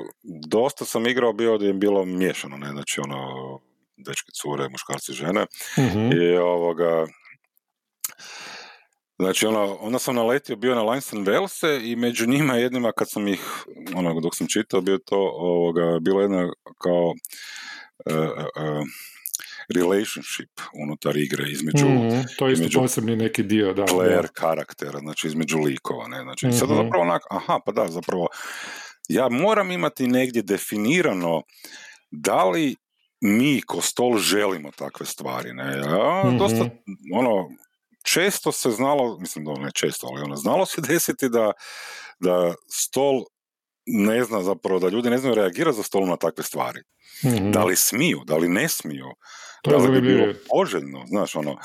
dosta 0.47 0.85
sam 0.85 1.07
igrao 1.07 1.33
bio 1.33 1.57
da 1.57 1.65
je 1.65 1.73
bilo 1.73 2.05
miješano, 2.05 2.57
ne? 2.57 2.69
znači 2.71 3.01
ono 3.01 3.59
dečki, 3.97 4.31
cure, 4.31 4.69
muškarci, 4.69 5.13
žene 5.13 5.41
uh 5.77 6.13
i 6.15 6.37
ovoga 6.37 7.07
Znači, 9.19 9.45
ono, 9.45 9.77
onda 9.81 9.99
sam 9.99 10.15
naletio 10.15 10.55
bio 10.55 10.75
na 10.75 10.81
Lions 10.81 11.13
and 11.13 11.27
i 11.83 11.95
među 11.95 12.27
njima 12.27 12.55
jednima 12.55 12.91
kad 12.91 13.09
sam 13.09 13.27
ih, 13.27 13.41
ono, 13.95 14.19
dok 14.19 14.35
sam 14.35 14.47
čitao, 14.47 14.81
bio 14.81 14.97
to, 14.97 15.31
ovoga, 15.35 15.99
bilo 16.01 16.21
jedna 16.21 16.51
kao 16.77 17.13
uh, 18.05 18.15
uh, 18.15 18.87
relationship 19.75 20.49
unutar 20.83 21.17
igre 21.17 21.51
između... 21.51 21.85
Mm, 21.85 22.23
to 22.37 22.47
je 22.47 22.53
isto 22.53 22.79
posebni 22.79 23.15
neki 23.15 23.43
dio, 23.43 23.73
da. 23.73 23.83
Player 23.83 24.21
da. 24.21 24.27
karaktera, 24.27 24.99
znači 24.99 25.27
između 25.27 25.57
likova, 25.57 26.07
ne? 26.07 26.21
Znači, 26.23 26.47
mm-hmm. 26.47 26.59
sada 26.59 26.75
zapravo 26.75 27.03
onak, 27.03 27.21
aha, 27.29 27.59
pa 27.65 27.71
da, 27.71 27.87
zapravo, 27.87 28.27
ja 29.07 29.29
moram 29.29 29.71
imati 29.71 30.07
negdje 30.07 30.41
definirano 30.41 31.41
da 32.11 32.43
li 32.43 32.75
mi 33.21 33.61
ko 33.61 33.81
stol 33.81 34.17
želimo 34.17 34.71
takve 34.71 35.05
stvari, 35.05 35.53
ne? 35.53 35.63
Ja, 35.63 36.21
mm-hmm. 36.23 36.37
dosta, 36.37 36.69
ono, 37.13 37.49
često 38.03 38.51
se 38.51 38.71
znalo, 38.71 39.17
mislim 39.19 39.45
da 39.45 39.53
ne 39.53 39.71
često, 39.71 40.07
ali 40.07 40.21
ono, 40.21 40.35
znalo 40.35 40.65
se 40.65 40.81
desiti 40.81 41.29
da, 41.29 41.51
da 42.19 42.53
stol 42.69 43.23
ne 43.85 44.23
zna 44.23 44.43
zapravo, 44.43 44.79
da 44.79 44.89
ljudi 44.89 45.09
ne 45.09 45.17
znaju 45.17 45.35
reagirati 45.35 45.77
za 45.77 45.83
stol 45.83 46.05
na 46.05 46.17
takve 46.17 46.43
stvari. 46.43 46.79
Mm-hmm. 47.25 47.51
Da 47.51 47.63
li 47.63 47.75
smiju, 47.75 48.21
da 48.25 48.37
li 48.37 48.47
ne 48.47 48.69
smiju, 48.69 49.05
to 49.61 49.71
da 49.71 49.77
li 49.77 49.91
bi 49.91 50.07
bilo 50.07 50.33
poželjno, 50.49 51.05
znaš, 51.07 51.35
ono... 51.35 51.57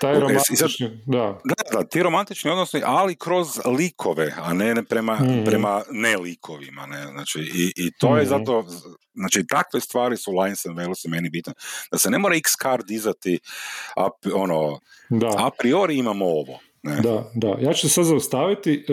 Taj 0.00 0.20
romantični, 0.20 1.02
da. 1.06 1.40
Da, 1.44 1.78
da, 1.78 1.84
ti 1.84 2.02
romantični 2.02 2.50
odnosi, 2.50 2.80
ali 2.84 3.16
kroz 3.16 3.60
likove, 3.78 4.34
a 4.36 4.52
ne 4.52 4.84
prema, 4.84 5.14
mm-hmm. 5.14 5.44
prema 5.44 5.82
nelikovima, 5.90 6.86
ne, 6.86 7.06
znači, 7.06 7.40
i, 7.40 7.72
i 7.76 7.92
to 7.98 8.06
mm-hmm. 8.06 8.18
je 8.18 8.22
mhm. 8.22 8.30
zato, 8.30 8.64
znači, 9.14 9.46
takve 9.46 9.80
stvari 9.80 10.16
su 10.16 10.30
Lions 10.30 10.66
and 10.66 10.78
Wales 10.78 11.08
meni 11.08 11.30
bitne, 11.30 11.52
da 11.90 11.98
se 11.98 12.10
ne 12.10 12.18
mora 12.18 12.36
X 12.36 12.50
card 12.62 12.86
dizati, 12.86 13.40
a, 13.96 14.08
ono, 14.34 14.80
da. 15.08 15.28
a 15.38 15.50
priori 15.58 15.96
imamo 15.96 16.24
ovo. 16.26 16.58
Ne. 16.82 17.00
Da, 17.02 17.30
da. 17.34 17.56
Ja 17.60 17.72
ću 17.72 17.80
se 17.80 17.88
sad 17.88 18.04
zaustaviti 18.04 18.84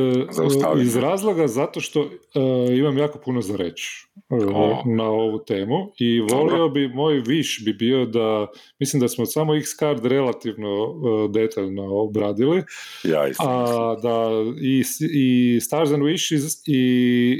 uh, 0.75 0.81
iz 0.81 0.95
razloga 0.95 1.47
zato 1.47 1.79
što 1.79 2.01
uh, 2.01 2.77
imam 2.77 2.97
jako 2.97 3.19
puno 3.19 3.41
za 3.41 3.55
reći 3.55 4.07
uh, 4.29 4.85
na 4.85 5.09
ovu 5.09 5.39
temu 5.39 5.75
i 5.99 6.19
volio 6.19 6.69
bi, 6.69 6.87
moj 6.87 7.21
viš 7.27 7.65
bi 7.65 7.73
bio 7.73 8.05
da, 8.05 8.47
mislim 8.79 8.99
da 8.99 9.07
smo 9.07 9.25
samo 9.25 9.53
X-Card 9.55 10.05
relativno 10.05 10.97
detaljno 11.29 11.83
obradili, 11.83 12.63
ja 13.03 13.27
a 13.39 13.95
da 14.01 14.29
i, 14.61 14.83
i 15.13 15.59
Stars 15.59 15.91
and 15.91 16.03
Wishes 16.03 16.63
i, 16.67 16.81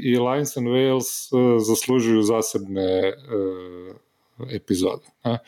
i 0.04 0.18
Lions 0.18 0.56
and 0.56 0.66
Wales 0.66 1.30
zaslužuju 1.66 2.22
zasebne 2.22 3.12
epizode. 4.52 5.02
Ne? 5.24 5.38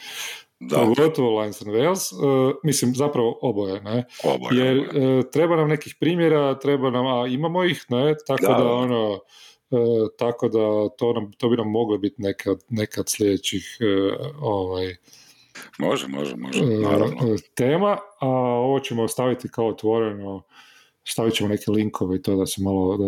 Da. 0.69 0.77
pogotovo 0.77 1.41
Lions 1.41 1.63
and 1.63 1.71
Wales, 1.71 2.13
uh, 2.13 2.55
mislim 2.65 2.95
zapravo 2.95 3.39
oboje, 3.43 3.81
ne? 3.81 4.05
Oboje, 4.25 4.67
jer 4.67 4.79
uh, 4.79 5.25
treba 5.33 5.57
nam 5.57 5.69
nekih 5.69 5.97
primjera, 6.01 6.59
treba 6.59 6.91
nam, 6.91 7.07
a 7.07 7.27
imamo 7.27 7.65
ih, 7.65 7.85
ne, 7.89 8.15
tako 8.27 8.47
da, 8.47 8.59
da 8.59 8.73
ono, 8.73 9.19
tako 10.19 10.49
da 10.49 10.89
to, 10.97 11.13
nam, 11.13 11.33
to 11.33 11.49
bi 11.49 11.57
nam 11.57 11.71
moglo 11.71 11.99
biti 11.99 12.23
neka, 12.23 12.57
neka 12.69 13.01
od 13.01 13.09
sljedećih 13.09 13.79
ovaj, 14.41 14.95
Može, 15.79 16.09
može, 16.09 16.37
može, 16.37 16.65
naravno. 16.65 17.37
tema, 17.55 17.99
a 18.21 18.29
ovo 18.29 18.81
ćemo 18.81 19.03
ostaviti 19.03 19.49
kao 19.49 19.69
otvoreno 19.69 20.43
stavit 21.05 21.35
ćemo 21.35 21.49
neke 21.49 21.71
linkove 21.71 22.17
i 22.17 22.23
to 22.23 22.37
da 22.37 22.47
se 22.47 22.63
malo 22.63 22.97
da, 22.97 23.05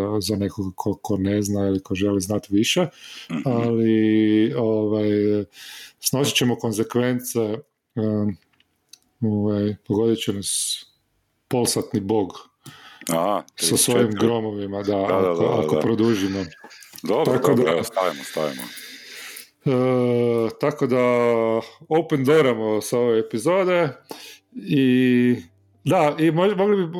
da, 0.00 0.20
za 0.20 0.36
nekog 0.36 0.72
ko, 0.76 0.98
ko, 1.02 1.16
ne 1.16 1.42
zna 1.42 1.68
ili 1.68 1.82
ko 1.82 1.94
želi 1.94 2.20
znati 2.20 2.48
više, 2.50 2.86
mhm. 3.30 3.42
ali 3.44 4.54
ovaj, 4.56 5.08
snosit 6.00 6.34
ćemo 6.36 6.56
konsekvence 6.56 7.58
um, 7.94 8.36
ovaj, 9.20 9.76
pogodit 9.86 10.18
će 10.18 10.32
nas 10.32 10.84
polsatni 11.48 12.00
bog 12.00 12.48
A, 13.08 13.42
sa 13.56 13.76
svojim 13.76 14.10
gromovima, 14.10 14.82
da, 14.82 14.96
da, 14.96 15.32
ako, 15.32 15.44
ako 15.44 15.80
produžimo. 15.80 16.44
Dobro, 17.02 17.32
tako 17.32 17.54
dobro, 17.54 17.74
da, 17.74 17.84
stavimo, 17.84 18.24
stavimo. 18.24 18.62
E, 19.64 20.50
tako 20.60 20.86
da 20.86 21.04
open 21.88 22.24
doramo 22.24 22.80
sa 22.80 22.98
ove 22.98 23.18
epizode 23.18 23.88
i 24.52 25.36
da, 25.84 26.16
i 26.18 26.30
mogli 26.30 26.86
bi, 26.86 26.98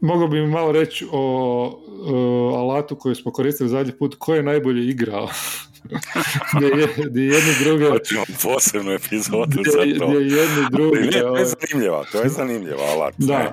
mogao 0.00 0.28
bi 0.28 0.46
malo 0.46 0.72
reći 0.72 1.06
o, 1.12 1.80
o, 2.06 2.54
alatu 2.56 2.96
koji 2.96 3.14
smo 3.14 3.32
koristili 3.32 3.68
zadnji 3.68 3.92
put, 3.92 4.14
ko 4.18 4.34
je 4.34 4.42
najbolje 4.42 4.88
igrao. 4.88 5.28
gdje, 6.56 6.66
je, 6.66 6.88
gdje 6.96 7.22
jedni 7.22 7.52
druge... 7.64 7.98
posebnu 8.42 8.92
epizodu 8.92 9.60
gdje, 9.60 9.70
za 9.70 9.98
to. 9.98 10.06
Gdje 10.06 10.36
jedni 10.36 10.66
drugi... 10.70 11.00
Ne, 11.00 11.20
to 11.20 11.36
je 11.36 11.44
zanimljiva, 11.44 12.04
to 12.12 12.22
je 12.22 12.28
zanimljiva 12.28 12.82
alat. 12.94 13.14
Da, 13.18 13.38
ne. 13.38 13.52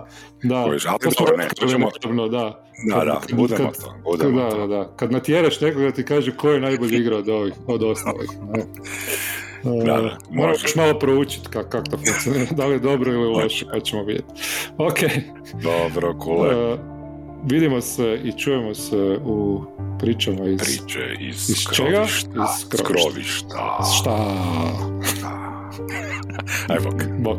da. 0.50 0.64
Kojiš, 0.64 0.86
ali 0.86 1.00
dobro, 1.20 1.38
ne, 1.38 1.48
to 1.56 1.68
ćemo... 1.68 1.90
Naravno, 2.04 2.28
da. 2.28 2.70
Da, 2.90 3.06
da, 3.06 3.22
budemo 3.32 3.72
to, 3.72 3.96
budemo 4.04 4.42
da, 4.42 4.58
da, 4.58 4.68
da. 4.68 4.94
Kad 4.96 5.12
natjeraš 5.12 5.62
nekoga 5.62 5.92
ti 5.92 6.06
kaže 6.06 6.38
ko 6.38 6.50
je 6.50 6.60
najbolji 6.60 6.98
igrao 6.98 7.20
od 7.20 7.30
ovih, 7.30 7.54
od 7.68 7.84
ostalih. 7.84 8.30
Da, 9.64 10.18
Moraš 10.32 10.76
malo 10.76 10.99
proučiti 10.99 11.47
kako 11.49 11.70
kak 11.70 11.89
to 11.89 11.97
funkcionira, 11.97 12.51
da 12.51 12.66
li 12.66 12.74
je 12.74 12.80
dobro 12.80 13.11
ili 13.11 13.26
loše, 13.28 13.66
pa 13.74 13.80
ćemo 13.80 14.03
vidjeti. 14.03 14.34
Ok. 14.78 14.99
Dobro, 15.64 16.18
kule. 16.20 16.74
Uh, 16.74 16.80
vidimo 17.45 17.82
se 17.82 18.20
i 18.24 18.32
čujemo 18.32 18.74
se 18.74 19.20
u 19.26 19.61
pričama 19.99 20.45
iz... 20.45 20.59
Priče 20.59 21.16
iz, 21.20 21.49
iz 21.49 21.64
čega? 21.74 22.03
Iz 22.03 22.70
skrovišta. 22.70 23.80
Šta? 23.99 24.26
Šta? 25.05 25.30
Aj, 26.68 26.80
bok. 26.84 26.95
Bok. 27.20 27.38